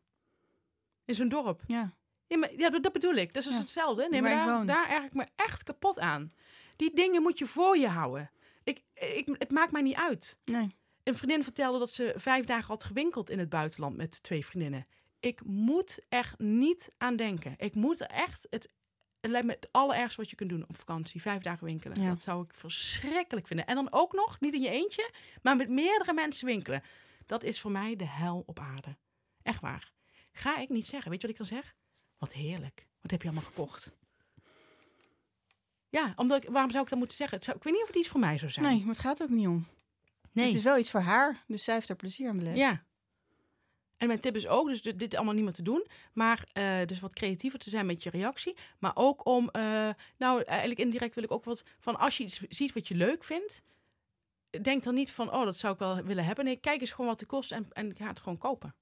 [1.04, 1.62] in zo'n dorp.
[1.66, 1.96] Ja.
[2.26, 3.26] Ja, maar, ja dat, bedoel ik.
[3.34, 3.60] Dat is dus Ja.
[3.60, 4.08] hetzelfde.
[4.10, 6.30] Nee, maar daar, daar erg ik me echt kapot aan.
[6.76, 8.30] Die dingen moet je voor je houden.
[8.68, 10.38] Ik, ik, het maakt mij niet uit.
[10.44, 10.66] Nee.
[11.02, 14.86] Een vriendin vertelde dat ze vijf dagen had gewinkeld in het buitenland met twee vriendinnen.
[15.20, 17.54] Ik moet er niet aan denken.
[17.56, 18.68] Ik moet echt het,
[19.20, 21.20] het lijkt me het allerergste wat je kunt doen op vakantie.
[21.20, 22.02] Vijf dagen winkelen.
[22.02, 22.08] Ja.
[22.08, 23.66] Dat zou ik verschrikkelijk vinden.
[23.66, 25.12] En dan ook nog, niet in je eentje,
[25.42, 26.82] maar met meerdere mensen winkelen.
[27.26, 28.96] Dat is voor mij de hel op aarde.
[29.42, 29.92] Echt waar.
[30.32, 31.10] Ga ik niet zeggen.
[31.10, 31.74] Weet je wat ik dan zeg?
[32.18, 32.86] Wat heerlijk.
[33.00, 33.92] Wat heb je allemaal gekocht?
[35.88, 37.36] Ja, omdat ik, waarom zou ik dat moeten zeggen?
[37.36, 38.66] Het zou, ik weet niet of het iets voor mij zou zijn.
[38.66, 39.66] Nee, maar het gaat ook niet om.
[40.32, 40.46] Nee.
[40.46, 42.58] Het is wel iets voor haar, dus zij heeft er plezier aan beleefd.
[42.58, 42.86] Ja.
[43.96, 47.00] En mijn tip is ook, dus dit allemaal niet meer te doen, maar eh, dus
[47.00, 48.56] wat creatiever te zijn met je reactie.
[48.78, 52.40] Maar ook om, eh, nou eigenlijk indirect wil ik ook wat van als je iets
[52.48, 53.62] ziet wat je leuk vindt,
[54.62, 56.44] denk dan niet van, oh dat zou ik wel willen hebben.
[56.44, 58.74] Nee, kijk eens gewoon wat het kost en, en ga het gewoon kopen.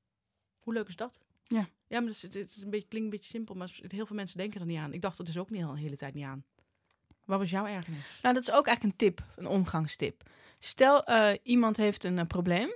[0.61, 1.21] Hoe leuk is dat?
[1.43, 1.69] Ja.
[1.89, 4.17] Ja, maar het, is, het is een beetje, klinkt een beetje simpel, maar heel veel
[4.17, 4.93] mensen denken er niet aan.
[4.93, 6.45] Ik dacht er dus ook niet al de hele tijd niet aan.
[7.27, 8.19] Wat was jouw ergernis?
[8.23, 10.23] Nou, dat is ook eigenlijk een tip, een omgangstip.
[10.59, 12.75] Stel, eh, iemand heeft een eh, probleem.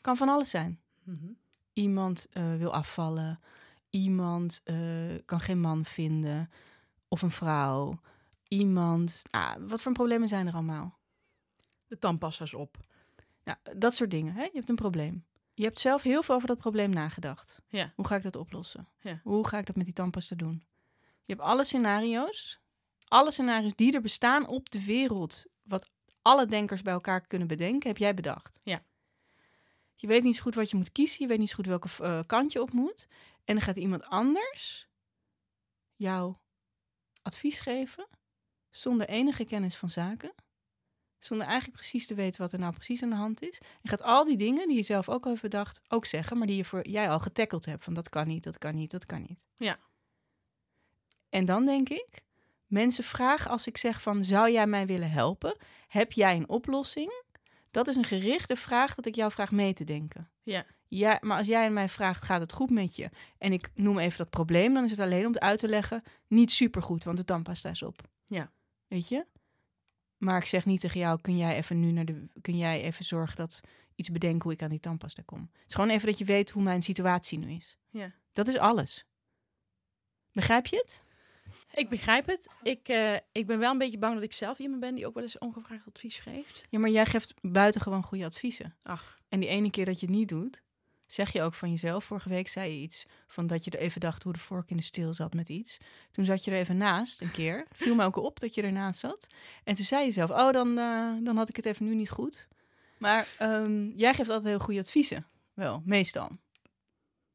[0.00, 0.80] Kan van alles zijn.
[1.02, 1.32] Mhm.
[1.72, 3.40] Iemand eh, wil afvallen.
[3.90, 4.62] Iemand
[5.24, 6.50] kan geen man vinden.
[7.08, 8.00] Of een vrouw.
[8.48, 9.22] Iemand.
[9.30, 10.98] Ah, wat voor problemen zijn er allemaal?
[11.86, 12.76] De tandpassa's op.
[13.44, 14.34] Nou, dat soort dingen.
[14.34, 14.42] Hè?
[14.42, 15.24] Je hebt een probleem.
[15.54, 17.60] Je hebt zelf heel veel over dat probleem nagedacht.
[17.68, 17.92] Ja.
[17.96, 18.88] Hoe ga ik dat oplossen?
[19.00, 19.20] Ja.
[19.22, 20.62] Hoe ga ik dat met die tandpasta doen?
[21.24, 22.60] Je hebt alle scenario's.
[23.14, 25.44] Alle scenario's die er bestaan op de wereld.
[25.62, 25.90] Wat
[26.22, 28.58] alle denkers bij elkaar kunnen bedenken, heb jij bedacht.
[28.62, 28.84] Ja.
[29.94, 31.16] Je weet niet zo goed wat je moet kiezen.
[31.20, 33.06] Je weet niet zo goed welke eh, kant je op moet.
[33.44, 34.88] En dan gaat iemand anders
[35.96, 36.34] jou
[37.22, 38.08] advies geven.
[38.70, 40.34] Zonder enige kennis van zaken.
[41.18, 43.58] Zonder eigenlijk precies te weten wat er nou precies aan de hand is.
[43.82, 46.38] En gaat al die dingen die je zelf ook al heeft bedacht, ook zeggen.
[46.38, 47.84] Maar die je voor jij al getackeld hebt.
[47.84, 49.44] Van dat kan niet, dat kan niet, dat kan niet.
[49.56, 49.78] Ja.
[51.28, 52.22] En dan denk ik,
[52.74, 55.56] mensen vragen als ik zeg van zou jij mij willen helpen?
[55.88, 57.22] Heb jij een oplossing?
[57.70, 60.30] Dat is een gerichte vraag dat ik jou vraag mee te denken.
[60.42, 60.66] Ja.
[60.88, 63.10] Ja, maar als jij mij vraagt, gaat het goed met je?
[63.38, 66.02] En ik noem even dat probleem, dan is het alleen om het uit te leggen.
[66.26, 68.08] Niet supergoed, want de tandpasta is op.
[68.24, 68.52] Ja.
[68.88, 69.26] Weet je?
[70.16, 72.26] Maar ik zeg niet tegen jou, kun jij even nu naar de...
[72.40, 73.60] Kun jij even zorgen dat...
[73.96, 75.38] Iets bedenken hoe ik aan die tandpasta kom.
[75.40, 77.76] Het is gewoon even dat je weet hoe mijn situatie nu is.
[77.90, 78.12] Ja.
[78.32, 79.04] Dat is alles.
[80.32, 81.02] Begrijp je het?
[81.74, 82.50] Ik begrijp het.
[82.62, 85.14] Ik, eh, ik ben wel een beetje bang dat ik zelf iemand ben die ook
[85.14, 86.66] wel eens ongevraagd advies geeft.
[86.70, 88.76] Ja, maar jij geeft buitengewoon goede adviezen.
[88.82, 90.62] Ach, En die ene keer dat je het niet doet,
[91.06, 92.04] zeg je ook van jezelf.
[92.04, 94.76] Vorige week zei je iets van dat je er even dacht hoe de vork in
[94.76, 95.78] de steel zat met iets.
[96.10, 97.66] Toen zat je er even naast een keer.
[97.72, 99.26] Viel me ook op dat je ernaast zat.
[99.64, 102.10] En toen zei je zelf, oh, dan, eh, dan had ik het even nu niet
[102.10, 102.48] goed.
[102.98, 105.26] Maar ehm, jij geeft altijd heel goede adviezen.
[105.54, 106.30] Wel, meestal.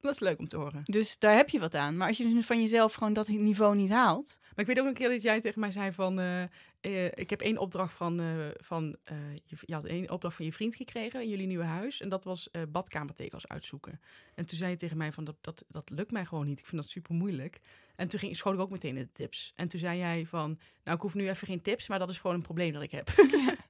[0.02, 0.82] Dat is leuk om te horen.
[0.86, 1.98] Dus daar heb je wat aan.
[1.98, 4.38] Maar als je dus van jezelf gewoon dat niveau niet haalt.
[4.42, 6.20] Maar ik weet ook een keer dat jij tegen mij zei van...
[6.20, 6.42] eh,
[6.82, 8.20] eh, ik heb één opdracht van...
[8.20, 11.64] eh, van eh, je, je had één opdracht van je vriend gekregen in jullie nieuwe
[11.64, 12.02] huis.
[12.02, 14.00] En dat was eh badkamertegels uitzoeken.
[14.36, 16.60] En toen zei je tegen mij van, dat, dat, dat lukt mij gewoon niet.
[16.60, 17.60] Ik vind dat super moeilijk.
[17.96, 19.54] En toen ging, schoot ik ook meteen in de tips.
[19.56, 22.18] En toen zei jij van, nou ik hoef nu even geen tips, maar dat is
[22.18, 23.08] gewoon een probleem dat ik heb.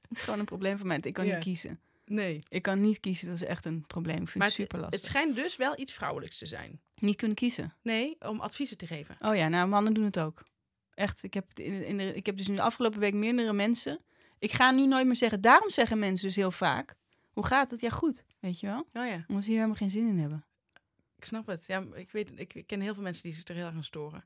[0.08, 0.98] Het is gewoon een probleem voor mij.
[1.02, 1.34] Ik kan Ja.
[1.34, 1.80] niet kiezen.
[2.10, 2.42] Nee.
[2.48, 3.26] Ik kan niet kiezen.
[3.26, 4.16] Dat is echt een probleem.
[4.20, 5.00] Ik vind Maar het super lastig.
[5.00, 6.80] Het schijnt dus wel iets vrouwelijks te zijn.
[6.94, 7.74] Niet kunnen kiezen.
[7.82, 9.16] Nee, om adviezen te geven.
[9.20, 10.42] Oh ja, nou, mannen doen het ook.
[10.94, 14.00] Echt, ik heb, in, in de, ik heb dus nu de afgelopen week meerdere mensen...
[14.38, 15.40] Ik ga nu nooit meer zeggen...
[15.40, 16.94] Daarom zeggen mensen dus heel vaak...
[17.32, 17.80] Hoe gaat het?
[17.80, 18.24] Ja, goed.
[18.38, 18.78] Weet je wel?
[18.92, 20.44] Oh ja, Omdat ze hier helemaal geen zin in hebben.
[21.16, 21.64] ik snap het.
[21.66, 23.84] Ja, ik, weet, ik, ik ken heel veel mensen die zich er heel erg aan
[23.84, 24.24] storen.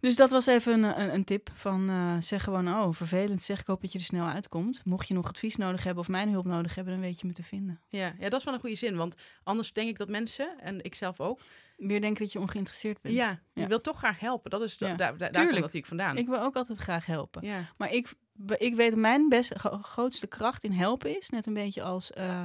[0.00, 2.68] Dus dat was even een, een, een tip van eh, zeg gewoon...
[2.68, 3.42] Oh, vervelend.
[3.42, 4.82] Zeg, ik hoop dat je er snel uitkomt.
[4.84, 6.92] Mocht je nog advies nodig hebben of mijn hulp nodig hebben...
[6.94, 7.80] dan weet je me te vinden.
[7.88, 8.96] Ja, ja, dat is wel een goede zin.
[8.96, 11.40] Want anders denk ik dat mensen, en ik zelf ook...
[11.76, 13.14] Weer denken dat je ongeïnteresseerd bent.
[13.14, 13.66] Ja, je Ja.
[13.66, 14.50] wil toch graag helpen.
[14.50, 14.94] Dat is, da- Ja.
[14.96, 16.16] daar, komt natuurlijk vandaan.
[16.16, 17.46] Ik wil ook altijd graag helpen.
[17.46, 17.60] ja.
[17.76, 18.12] Maar ik,
[18.56, 21.28] ik weet mijn best, gro- grootste kracht in helpen is...
[21.30, 22.44] net een beetje als, eh,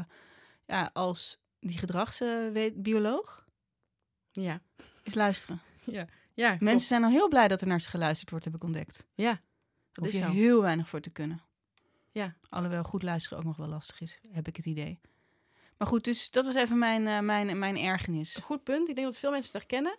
[0.66, 3.45] ja, als die gedragsbioloog...
[4.32, 4.62] Ja.
[5.04, 5.62] is luisteren.
[5.84, 6.08] Ja.
[6.34, 9.06] Ja, Mensen zijn al heel blij dat er naar ze geluisterd wordt, heb ik ontdekt.
[9.14, 9.42] Ja,
[9.92, 11.42] dat Hoef je heel weinig voor te kunnen.
[12.12, 12.36] Ja.
[12.50, 15.00] Alhoewel goed luisteren ook nog wel lastig is, heb ik het idee.
[15.78, 18.36] Maar goed, dus dat was even mijn, eh, mijn, mijn ergernis.
[18.36, 18.90] Goed punt.
[18.90, 19.96] Ik denk dat veel mensen het herkennen.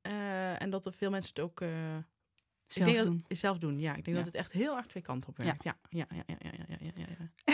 [0.00, 1.60] Eh, en dat er veel mensen het ook...
[1.60, 1.68] Eh,
[2.66, 3.24] zelf doen.
[3.28, 3.94] Zelf doen, ja.
[3.94, 5.64] Ik denk dat het echt heel erg twee kanten op werkt.
[5.64, 7.06] Ja, ja, ja, ja, ja, ja, ja.
[7.18, 7.30] ja.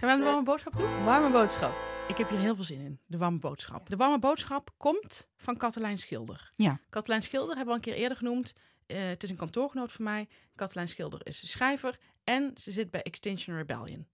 [0.00, 1.04] we aan de warme boodschap toe?
[1.04, 1.89] Warme boodschap.
[2.10, 3.88] Ik heb hier heel veel zin in, de warme boodschap.
[3.88, 6.50] De warme boodschap komt van Katelijn Schilder.
[6.54, 6.80] Ja.
[6.88, 8.52] Katelijn Schilder hebben we al een keer eerder genoemd.
[8.86, 10.28] Eh, het is een kantoorgenoot van mij.
[10.54, 14.06] Katelijn Schilder is schrijver en ze zit bij Extinction Rebellion.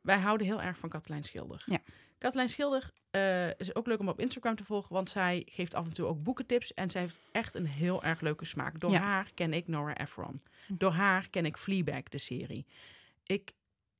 [0.00, 1.62] Wij houden heel erg van Katelijn Schilder.
[1.66, 1.78] Ja.
[2.18, 5.86] Katelijn Schilder eh, is ook leuk om op Instagram te volgen, want zij geeft af
[5.86, 6.74] en toe ook boekentips.
[6.74, 8.80] En zij heeft echt een heel erg leuke smaak.
[8.80, 9.00] Door Ja.
[9.00, 10.42] haar ken ik Nora Ephron.
[10.66, 10.74] Hm.
[10.76, 12.66] Door haar ken ik Fleabag, de serie.
[13.22, 13.52] Ik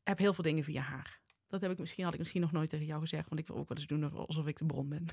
[0.03, 1.18] heb heel veel dingen via haar.
[1.49, 3.57] Dat heb ik misschien, had ik misschien nog nooit tegen jou gezegd, want ik wil
[3.57, 5.05] ook wel eens doen alsof ik de bron ben.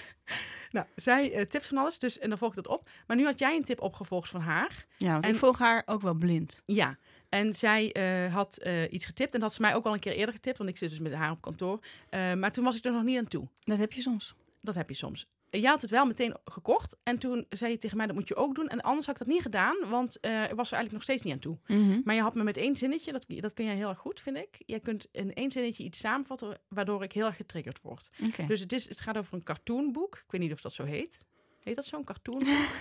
[0.70, 2.88] nou, zij eh, tips van alles, dus en dan volg ik dat op.
[3.06, 4.86] Maar nu had jij een tip opgevolgd van haar.
[4.98, 6.62] Ja, En- ik volg haar ook wel blind.
[6.66, 6.98] Ja,
[7.28, 9.34] en zij eh, had eh, iets getipt.
[9.34, 10.98] En dat had ze mij ook al een keer eerder getipt, want ik zit dus
[10.98, 11.78] met haar op kantoor.
[12.10, 13.48] Maar toen was ik er nog niet aan toe.
[13.60, 14.34] Dat heb je soms.
[14.60, 15.26] Dat heb je soms.
[15.60, 16.96] Jij had het wel meteen gekocht.
[17.02, 18.68] En toen zei je tegen mij, dat moet je ook doen.
[18.68, 21.22] En anders had ik dat niet gedaan, want eh, ik was er eigenlijk nog steeds
[21.22, 21.58] niet aan toe.
[22.04, 24.36] Maar je had me met één zinnetje, dat, dat kun jij heel erg goed, vind
[24.36, 24.62] ik.
[24.66, 28.10] Jij kunt in één zinnetje iets samenvatten, waardoor ik heel erg getriggerd word.
[28.46, 30.14] Dus het, is, het gaat over een cartoonboek.
[30.14, 31.26] Ik weet niet of dat zo heet.
[31.62, 32.46] Heet dat zo'n cartoonboek?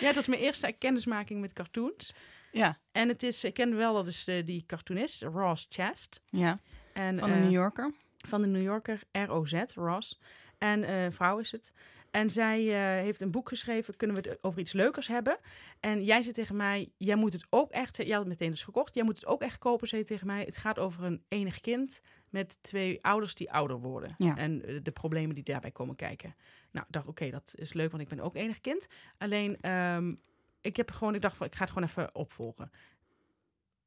[0.00, 2.14] ja, dat is mijn eerste kennismaking met cartoons.
[2.52, 6.20] Ja, En het is, ik ken wel, dat is eh, die cartoonist, Ross Chast.
[6.30, 6.60] ja.
[6.92, 7.94] En, van de eh, New Yorker.
[8.26, 10.20] van de New Yorker, R.O.Z., Ross.
[10.64, 11.72] En eh vrouw is het.
[12.10, 15.38] En zij eh, heeft een boek geschreven, kunnen we het over iets leukers hebben?
[15.80, 18.64] En jij zei tegen mij, jij moet het ook echt, jij had het meteen dus
[18.64, 20.44] gekocht, jij moet het ook echt kopen, zei tegen mij.
[20.44, 24.14] Het gaat over een enig kind met twee ouders die ouder worden.
[24.18, 24.36] Ja.
[24.36, 26.34] En eh, de problemen die daarbij komen kijken.
[26.70, 28.86] Nou, ik dacht, oké, dat is leuk, want ik ben ook enig kind.
[29.18, 30.14] Alleen, ehm,
[30.60, 32.70] ik heb gewoon, ik dacht van, ik ga het gewoon even opvolgen.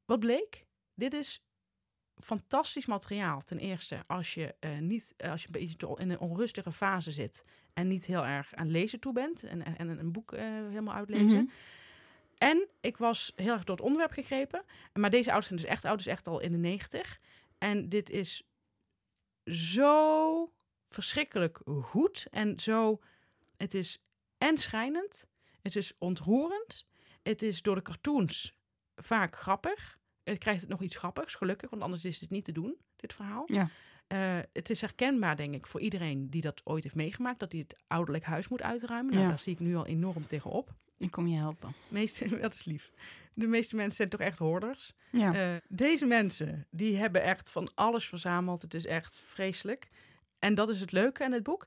[0.04, 0.66] Wat bleek?
[0.94, 1.42] Dit is
[2.20, 3.42] fantastisch materiaal.
[3.42, 7.12] Ten eerste, als je, eh, niet, eh, als je een beetje in een onrustige fase
[7.12, 7.44] zit
[7.74, 10.94] en niet heel erg aan lezen toe bent en, en, en een boek eh, helemaal
[10.94, 11.42] uitlezen.
[11.42, 11.52] Mhm.
[12.36, 14.64] En ik was heel erg door het onderwerp gegrepen.
[14.92, 17.20] Maar deze ouders zijn dus echt ouders, echt al in de negentig.
[17.58, 18.42] En dit is
[19.44, 20.52] zo
[20.88, 23.00] verschrikkelijk goed en zo.
[23.56, 24.02] Het is
[24.38, 25.26] en schrijnend,
[25.62, 26.86] het is ontroerend,
[27.22, 28.54] het is door de cartoons
[28.96, 29.97] vaak grappig.
[30.28, 33.12] Het krijgt het nog iets grappigs, gelukkig, want anders is dit niet te doen, dit
[33.14, 33.42] verhaal.
[33.46, 33.68] Ja.
[34.06, 37.60] Eh, het is herkenbaar, denk ik, voor iedereen die dat ooit heeft meegemaakt, dat hij
[37.60, 39.10] het ouderlijk huis moet uitruimen.
[39.12, 39.28] Nou, Ja.
[39.28, 40.74] daar zie ik nu al enorm tegenop.
[40.98, 41.72] Ik kom je helpen.
[41.88, 42.90] Meeste, dat is lief.
[43.34, 44.92] De meeste mensen zijn toch echt hoorders.
[45.12, 45.34] Ja.
[45.34, 48.62] Eh, deze mensen, die hebben echt van alles verzameld.
[48.62, 49.88] Het is echt vreselijk.
[50.38, 51.66] En dat is het leuke aan het boek.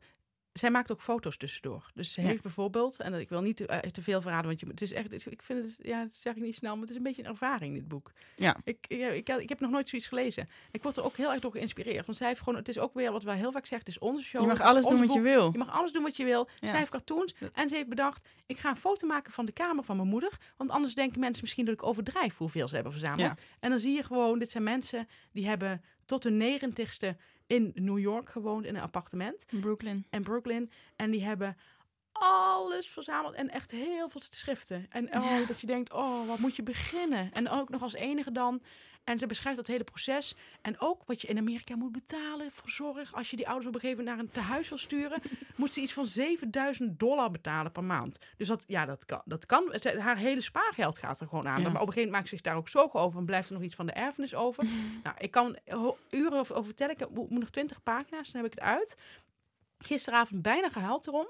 [0.54, 1.92] Zij maakt ook foto's tussendoor.
[1.94, 2.28] Dus ze Ja.
[2.28, 4.94] heeft bijvoorbeeld, en ik wil niet te, eh, te veel verraden, want je, het is
[4.94, 7.24] echt, ik vind het, ja, dat zeg ik niet snel, maar het is een beetje
[7.24, 8.12] een ervaring, dit boek.
[8.36, 8.58] Ja.
[8.64, 10.50] Ik, ik, ik, ik heb nog nooit zoiets gelezen.
[10.72, 12.06] Ik word er ook heel erg door geïnspireerd.
[12.06, 14.00] Want zij heeft gewoon, het is ook weer wat wij heel vaak zeggen, het is
[14.00, 14.42] onze show.
[14.42, 15.52] Je mag alles doen wat je wil.
[15.52, 16.48] Je mag alles doen wat je wil.
[16.56, 16.70] Ja.
[16.70, 19.84] Zij heeft cartoons en ze heeft bedacht, ik ga een foto maken van de kamer
[19.84, 20.38] van mijn moeder.
[20.58, 23.20] Want anders denken mensen misschien dat ik overdrijf hoeveel ze hebben verzameld.
[23.38, 23.44] Ja.
[23.60, 27.18] En dan zie je gewoon, dit zijn mensen die hebben tot hun negentigste
[27.52, 29.46] in New York gewoond in een appartement.
[29.62, 30.06] Brooklyn.
[30.10, 30.72] En Brooklyn.
[30.96, 31.58] En die hebben
[32.12, 34.86] alles verzameld en echt heel veel schriften.
[34.90, 35.46] En oh, Ja.
[35.46, 37.32] dat je denkt, oh, wat moet je beginnen?
[37.34, 38.62] En ook nog als enige dan.
[39.04, 40.36] En ze beschrijft dat hele proces.
[40.62, 43.14] En ook wat je in Amerika moet betalen voor zorg.
[43.14, 45.22] Als je die ouders op een gegeven moment naar een tehuis wil sturen,
[45.56, 48.18] moet ze iets van 7000 dollar betalen per maand.
[48.38, 49.22] Dus dat, ja, dat kan.
[49.26, 49.74] Dat kan.
[49.98, 51.62] Haar hele spaargeld gaat er gewoon aan.
[51.62, 51.70] Ja.
[51.70, 53.20] Maar op een gegeven moment maakt ze zich daar ook zorgen over.
[53.20, 54.64] En blijft er nog iets van de erfenis over.
[55.04, 55.58] nou, ik kan
[56.10, 56.94] uren over, vertellen.
[56.94, 58.98] Ik heb- moet nog 20 pagina's, dan heb ik het uit.
[59.78, 61.28] Gisteravond bijna gehuild erom.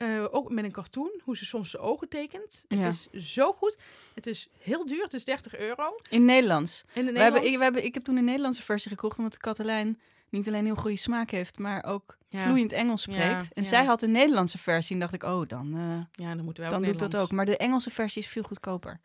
[0.00, 2.64] Eh, ook met een cartoon, hoe ze soms de ogen tekent.
[2.68, 3.78] Het is zo goed.
[4.14, 5.96] Het is heel duur, het is 30 euro.
[6.10, 6.84] In Nederlands.
[6.92, 7.56] In de We hebben, ik, Nederlands.
[7.56, 10.96] we hebben, ik heb toen een Nederlandse versie gekocht, omdat Katelijn niet alleen heel goede
[10.96, 12.40] smaak heeft, maar ook Ja.
[12.42, 13.20] vloeiend Engels spreekt.
[13.44, 16.44] Ja, en zij had een Nederlandse versie en dacht ik, oh, dan, eh, Ja, dan
[16.44, 17.10] moeten wij dan ook doe ik dat ook.
[17.12, 17.30] Nederlands.
[17.32, 19.00] Maar de Engelse versie is veel goedkoper.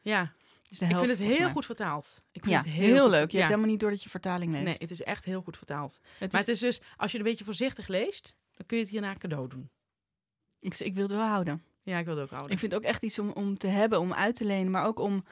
[0.00, 0.32] Ja,
[0.68, 1.50] Dus de ik helft, vind het heel mij.
[1.52, 2.22] goed vertaald.
[2.32, 3.30] Ik vind Ja, het heel, goed leuk.
[3.30, 3.38] Je ja.
[3.38, 4.64] hebt helemaal niet door dat je vertaling leest.
[4.64, 6.00] Nee, het is echt heel goed vertaald.
[6.18, 8.76] het Maar is, het is dus, als je het een beetje voorzichtig leest, dan kun
[8.76, 9.70] je het hierna cadeau doen.
[10.58, 11.62] Ik, ik wil het wel houden.
[11.82, 12.52] Ja, ik wil het ook houden.
[12.52, 14.86] Ik vind het ook echt iets om, om te hebben, om uit te lenen, maar
[14.86, 15.24] ook om,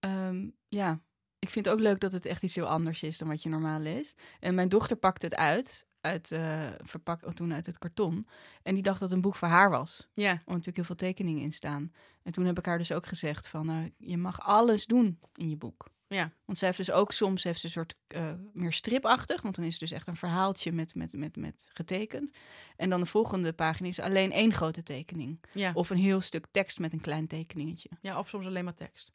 [0.00, 1.00] ehm, ja,
[1.38, 3.48] ik vind het ook leuk dat het echt iets heel anders is dan wat je
[3.48, 4.20] normaal leest.
[4.40, 8.28] En mijn dochter pakte het uit, uit eh, verpak, toen uit het karton,
[8.62, 10.08] en die dacht dat het een boek voor haar was.
[10.12, 11.92] Ja, Er natuurlijk heel veel tekeningen in staan.
[12.22, 15.48] En toen heb ik haar dus ook gezegd van, eh, je mag alles doen in
[15.48, 15.86] je boek.
[16.08, 19.42] Ja, Want zij heeft dus ook soms heeft ze een soort eh, meer stripachtig.
[19.42, 22.30] Want dan is het dus echt een verhaaltje met, met, met, met getekend.
[22.76, 25.40] En dan de volgende pagina is alleen één grote tekening.
[25.52, 25.70] ja.
[25.74, 27.88] Of een heel stuk tekst met een klein tekeningetje.
[28.00, 29.12] ja, of soms alleen maar tekst.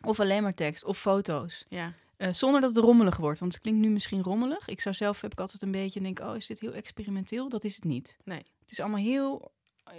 [0.00, 1.64] Of alleen maar tekst of foto's.
[1.68, 3.38] Ja, Eh, zonder dat het rommelig wordt.
[3.40, 4.68] Want het klinkt nu misschien rommelig.
[4.68, 7.48] Ik zou zelf heb ik altijd een beetje denk, oh, is dit heel experimenteel?
[7.48, 8.16] Dat is het niet.
[8.24, 9.52] nee, Het is allemaal heel,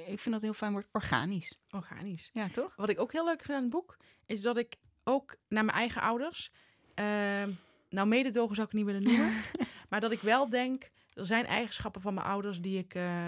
[0.05, 1.59] ik vind dat heel fijn woord, organisch.
[1.69, 2.29] organisch.
[2.33, 2.75] Ja, toch?
[2.75, 5.77] Wat ik ook heel leuk vind aan het boek, is dat ik ook naar mijn
[5.77, 6.51] eigen ouders,
[6.93, 7.51] ehm,
[7.89, 9.31] nou mededogen zou ik niet willen noemen,
[9.89, 13.27] maar dat ik wel denk, er zijn eigenschappen van mijn ouders die ik, eh,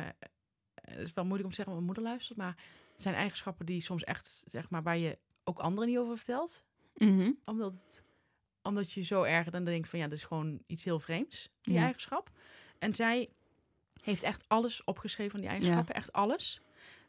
[0.81, 2.55] het is wel moeilijk om te zeggen, want mijn moeder luistert, maar
[2.91, 6.63] het zijn eigenschappen die soms echt, zeg maar, waar je ook anderen niet over vertelt,
[6.95, 7.31] Mhm.
[7.45, 8.03] omdat het
[8.61, 11.73] omdat je zo erg dan denkt van ja, dat is gewoon iets heel vreemds, die
[11.73, 11.81] Ja.
[11.83, 12.29] eigenschap.
[12.79, 13.29] En zij
[14.01, 16.61] heeft echt alles opgeschreven van die eigenschappen, echt alles.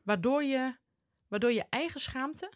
[0.02, 0.74] Waardoor je,
[1.28, 2.52] waardoor je eigen schaamte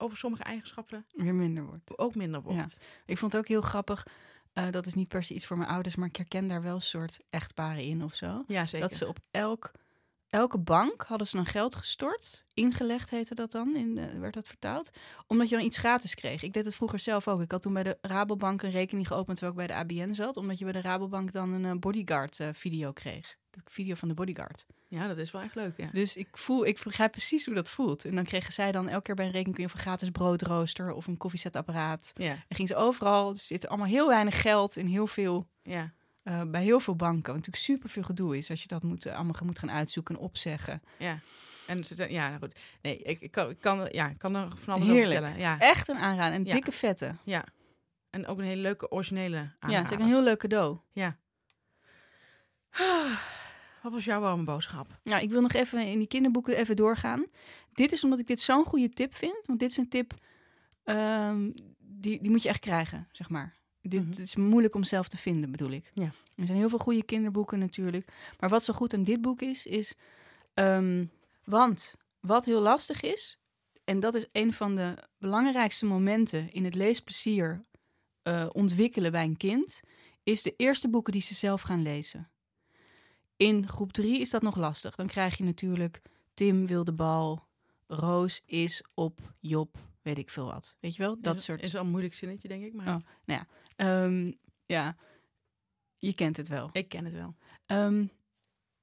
[0.00, 1.98] over sommige eigenschappen Weer minder wordt.
[1.98, 2.80] ook minder wordt.
[3.06, 4.06] Ik vond het ook heel grappig.
[4.52, 6.74] eh, dat is niet per se iets voor mijn ouders, maar ik herken daar wel
[6.74, 8.44] een soort echtparen in of zo.
[8.46, 8.88] Ja, zeker.
[8.88, 9.70] Dat ze op elk,
[10.28, 12.44] elke bank hadden ze dan geld gestort.
[12.54, 14.90] Ingelegd heette dat dan, in de, werd dat vertaald.
[15.26, 16.42] Omdat je dan iets gratis kreeg.
[16.42, 17.40] Ik deed het vroeger zelf ook.
[17.40, 20.36] Ik had toen bij de Rabobank een rekening geopend terwijl ik bij de ABN zat.
[20.36, 23.36] Omdat je bij de Rabobank dan een eh, bodyguard eh, video kreeg.
[23.50, 24.66] De video van de bodyguard.
[24.92, 25.88] Ja, dat is wel echt leuk, ja.
[25.92, 28.04] Dus ik voel, ik begrijp precies hoe dat voelt.
[28.04, 30.10] En dan kregen zij dan elke keer bij een rekening kun je of een gratis
[30.10, 32.10] broodrooster of een koffiezetapparaat.
[32.14, 33.30] Ja, En ging ze overal.
[33.30, 37.22] Er zit allemaal heel weinig geld in heel veel ja, eh, bij heel veel banken.
[37.26, 40.14] Wat natuurlijk super veel gedoe is als je dat moet, eh, allemaal moet gaan uitzoeken
[40.14, 40.82] en opzeggen.
[40.96, 41.18] ja.
[41.66, 42.58] En ja, nou goed.
[42.82, 45.06] Nee, ik, ik, kan, ik, kan, ja, ik kan er van alles Heerlijk.
[45.06, 45.38] over vertellen.
[45.38, 46.34] Ja, Het is echt een aanrader.
[46.34, 46.52] En Ja.
[46.52, 47.14] dikke vette.
[47.24, 47.44] ja.
[48.10, 49.76] En ook een hele leuke originele Ja, aanrader.
[49.78, 50.78] het is ook een heel leuk cadeau.
[50.92, 51.16] Ja.
[53.82, 55.00] Wat was jouw warme boodschap?
[55.04, 57.24] Nou, ik wil nog even in die kinderboeken even doorgaan.
[57.72, 59.46] Dit is omdat ik dit zo'n goede tip vind.
[59.46, 60.14] Want dit is een tip,
[60.84, 63.58] ehm, die, die moet je echt krijgen, zeg maar.
[63.82, 64.10] Dit, Mhm.
[64.10, 65.90] dit is moeilijk om zelf te vinden, bedoel ik.
[65.92, 66.12] Ja.
[66.36, 68.12] Er zijn heel veel goede kinderboeken natuurlijk.
[68.38, 69.94] Maar wat zo goed aan dit boek is, is...
[70.54, 71.04] ehm,
[71.44, 73.38] want wat heel lastig is...
[73.84, 77.60] en dat is een van de belangrijkste momenten in het leesplezier
[78.22, 79.80] eh, ontwikkelen bij een kind...
[80.22, 82.30] is de eerste boeken die ze zelf gaan lezen.
[83.40, 84.94] In groep drie is dat nog lastig.
[84.94, 86.02] Dan krijg je natuurlijk
[86.34, 87.48] Tim wil de bal,
[87.86, 90.76] Roos is op Job, weet ik veel wat.
[90.80, 91.20] Weet je wel?
[91.20, 91.62] Dat is, soort...
[91.62, 92.74] Is al een moeilijk zinnetje, denk ik.
[92.74, 92.94] Maar
[93.26, 93.40] Oh.
[93.76, 94.32] Ehm,
[94.66, 94.96] ja,
[95.98, 96.68] je kent het wel.
[96.72, 97.36] ik ken het wel.
[97.66, 98.06] Ehm,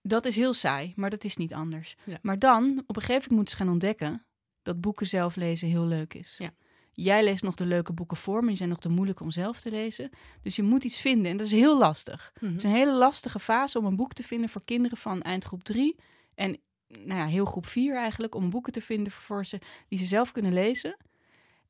[0.01, 1.95] dat is heel saai, maar dat is niet anders.
[2.05, 2.19] Ja.
[2.21, 4.25] Maar dan, op een gegeven moment moeten ze gaan ontdekken
[4.61, 6.35] dat boeken zelf lezen heel leuk is.
[6.37, 6.53] Ja.
[6.99, 9.59] Jij leest nog de leuke boeken voor, maar die zijn nog te moeilijk om zelf
[9.59, 10.09] te lezen.
[10.41, 12.31] Dus je moet iets vinden en dat is heel lastig.
[12.35, 12.45] Mhm.
[12.45, 15.63] Het is een hele lastige fase om een boek te vinden voor kinderen van eindgroep
[15.63, 15.95] 3
[16.35, 20.05] en nou ja, heel groep 4 eigenlijk, om boeken te vinden voor ze die ze
[20.05, 20.97] zelf kunnen lezen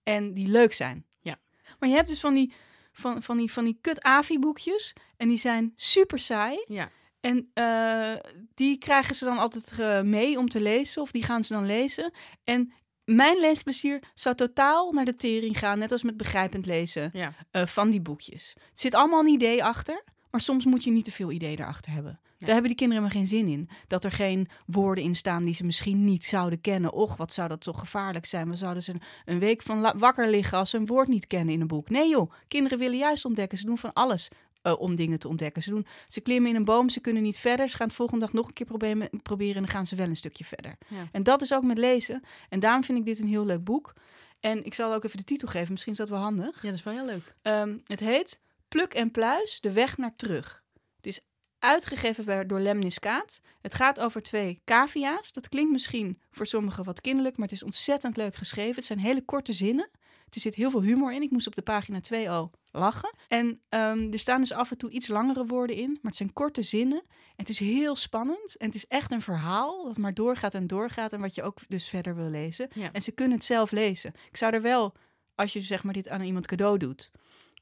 [0.03, 1.05] en die leuk zijn.
[1.21, 1.39] Ja.
[1.79, 2.53] Maar je hebt dus van die,
[2.91, 6.63] van, van die, van die kut AVI-boekjes en die zijn super saai.
[6.67, 8.13] Ja, En eh,
[8.53, 11.65] die krijgen ze dan altijd eh, mee om te lezen, of die gaan ze dan
[11.65, 12.13] lezen.
[12.43, 12.73] En
[13.15, 17.33] mijn leesplezier zou totaal naar de tering gaan, net als met begrijpend lezen ja.
[17.51, 18.53] eh, van die boekjes.
[18.55, 21.91] Er zit allemaal een idee achter, maar soms moet je niet te veel idee erachter
[21.91, 22.19] hebben.
[22.37, 23.69] Daar hebben die kinderen helemaal geen zin in.
[23.87, 26.93] Dat er geen woorden in staan die ze misschien niet zouden kennen.
[26.93, 28.49] Och, wat zou dat toch gevaarlijk zijn?
[28.49, 28.93] We zouden ze
[29.25, 31.89] een, week van wakker liggen als ze een woord niet kennen in een boek.
[31.89, 33.57] Nee joh, kinderen willen juist ontdekken.
[33.57, 34.29] Ze doen van alles
[34.61, 35.63] eh, om dingen te ontdekken.
[35.63, 37.67] Ze, doen, ze klimmen in een boom, ze kunnen niet verder.
[37.67, 40.07] Ze gaan het volgende dag nog een keer proberen, proberen en dan gaan ze wel
[40.07, 40.77] een stukje verder.
[40.87, 41.07] Ja.
[41.11, 42.23] En dat is ook met lezen.
[42.49, 43.93] En daarom vind ik dit een heel leuk boek.
[44.39, 46.55] En ik zal ook even de titel geven, misschien is dat wel handig.
[46.61, 47.33] ja, dat is wel heel leuk.
[47.41, 50.63] Ehm, het heet Pluk en Pluis, de weg naar terug.
[50.95, 51.19] Het is
[51.59, 53.41] uitgegeven bij- door Lemniskaat.
[53.61, 55.31] Het gaat over twee cavia's.
[55.31, 58.75] Dat klinkt misschien voor sommigen wat kinderlijk, maar het is ontzettend leuk geschreven.
[58.75, 59.89] Het zijn hele korte zinnen.
[60.33, 61.21] Er zit heel veel humor in.
[61.21, 63.13] Ik moest op de pagina 2 al lachen.
[63.27, 66.33] En ehm, er staan dus af en toe iets langere woorden in, maar het zijn
[66.33, 67.01] korte zinnen.
[67.09, 68.57] En het is heel spannend.
[68.57, 71.13] En het is echt een verhaal dat maar doorgaat en doorgaat.
[71.13, 72.67] En wat je ook dus verder wil lezen.
[72.73, 72.91] Ja.
[72.91, 74.13] En ze kunnen het zelf lezen.
[74.29, 74.93] Ik zou er wel,
[75.35, 77.11] als je zeg maar dit aan iemand cadeau doet,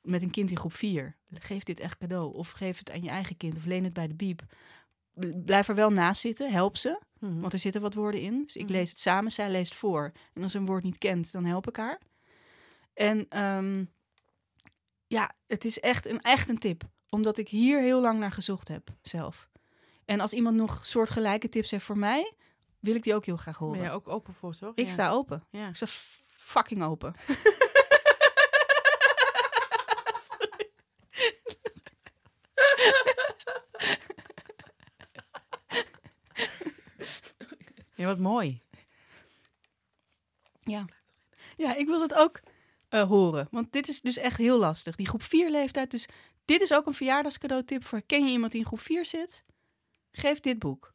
[0.01, 2.33] met een kind in groep 4, geef dit echt cadeau.
[2.33, 4.41] Of geef het aan je eigen kind of leen het bij de biep.
[5.45, 7.39] Blijf er wel naast zitten, help ze, Mhm.
[7.39, 8.43] want er zitten wat woorden in.
[8.43, 8.71] Dus ik Mhm.
[8.71, 10.11] lees het samen, zij leest voor.
[10.33, 12.01] En als ze een woord niet kent, dan help ik haar.
[12.95, 13.85] En ehm,
[15.07, 18.67] ja, het is echt een, echt een tip, omdat ik hier heel lang naar gezocht
[18.67, 19.49] heb zelf.
[20.05, 22.33] En als iemand nog soortgelijke tips heeft voor mij,
[22.79, 23.77] wil ik die ook heel graag horen.
[23.79, 24.71] Ben je ook open voor, toch?
[24.75, 24.91] Ik Ja.
[24.91, 25.43] sta open.
[25.49, 25.67] Ja.
[25.67, 25.85] Ik sta
[26.37, 27.13] fucking open.
[37.95, 38.61] ja, wat mooi.
[40.59, 40.85] Ja.
[41.57, 42.39] Ja, ik wil het ook
[42.95, 43.47] eh, horen.
[43.51, 44.95] Want dit is dus echt heel lastig.
[44.95, 45.91] Die groep 4 leeftijd.
[45.91, 46.05] Dus
[46.45, 48.01] dit is ook een verjaardagscadeautip voor.
[48.01, 49.43] Ken je iemand die in groep 4 zit?
[50.11, 50.93] Geef dit boek.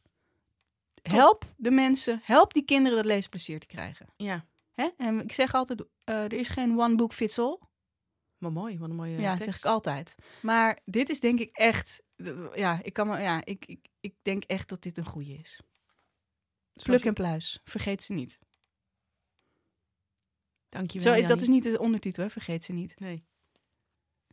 [1.01, 4.05] Help de mensen, help die kinderen dat leesplezier te krijgen.
[4.17, 4.89] Ja, Hè?
[4.97, 7.59] En ik zeg altijd, eh, er is geen one book fits all.
[8.37, 8.79] maar mooi.
[8.79, 9.43] Wat een mooie ja, tekst.
[9.43, 10.15] zeg ik altijd.
[10.41, 12.03] Maar dit is denk ik echt,
[12.55, 15.61] ja, ik kan me, ja, ik, ik, ik denk echt dat dit een goede is.
[16.83, 18.39] Pluk en pluis, vergeet ze niet.
[20.71, 22.29] Dankjewel, Zo is, dat is niet de ondertitel, hè?
[22.29, 22.99] vergeet ze niet.
[22.99, 23.23] Nee.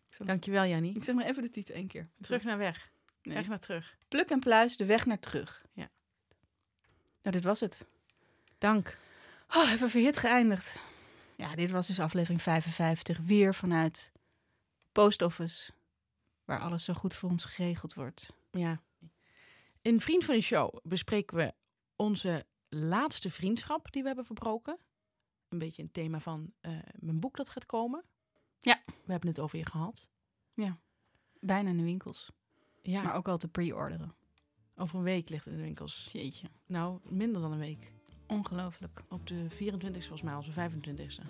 [0.09, 0.95] Zal- Dankjewel, Jannie.
[0.97, 2.09] Ik zeg maar even de titel één keer.
[2.21, 2.91] Terug naar weg.
[3.23, 3.37] Nee.
[3.37, 3.97] Weg naar terug.
[4.09, 5.63] Pluk en pluis, de weg naar terug.
[5.73, 5.89] Ja.
[7.23, 7.87] Nou, dit was het.
[8.59, 8.99] Dank.
[9.57, 10.81] Oh, even verhit geëindigd.
[11.37, 13.19] Ja, dit was dus aflevering 55.
[13.19, 14.13] Weer vanuit
[14.93, 15.73] post office.
[16.45, 18.33] Waar alles zo goed voor ons geregeld wordt.
[18.51, 18.81] Ja.
[19.83, 21.55] In Vriend van de Show bespreken we
[21.97, 24.79] onze laatste vriendschap die we hebben verbroken.
[25.49, 28.05] Een beetje een thema van eh, mijn boek dat gaat komen.
[28.61, 28.81] Ja.
[28.87, 30.09] We hebben het over je gehad.
[31.41, 32.31] Bijna in de winkels.
[32.83, 34.15] Ja, Maar ook al te pre-orderen.
[34.77, 36.09] over een week ligt het in de winkels.
[36.13, 36.49] Jeetje.
[36.67, 37.93] Nou, minder dan een week.
[38.27, 39.03] Ongelooflijk.
[39.09, 41.23] Op de 24e volgens mij, onze 25e.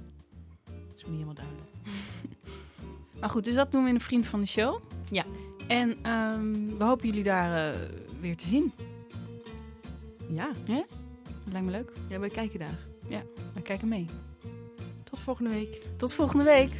[0.64, 1.70] Dat is me niet helemaal duidelijk.
[3.20, 4.82] Maar goed, dus dat doen we in de Vriend van de Show.
[5.10, 5.24] Ja.
[5.68, 7.88] En ehm, we hopen jullie daar eh,
[8.20, 8.72] weer te zien.
[10.30, 11.92] Ja, Dat lijkt me leuk.
[12.08, 12.78] ja wij kijken daar.
[13.54, 14.06] We kijken mee.
[15.04, 15.82] Tot volgende week.
[15.96, 16.72] Tot volgende week.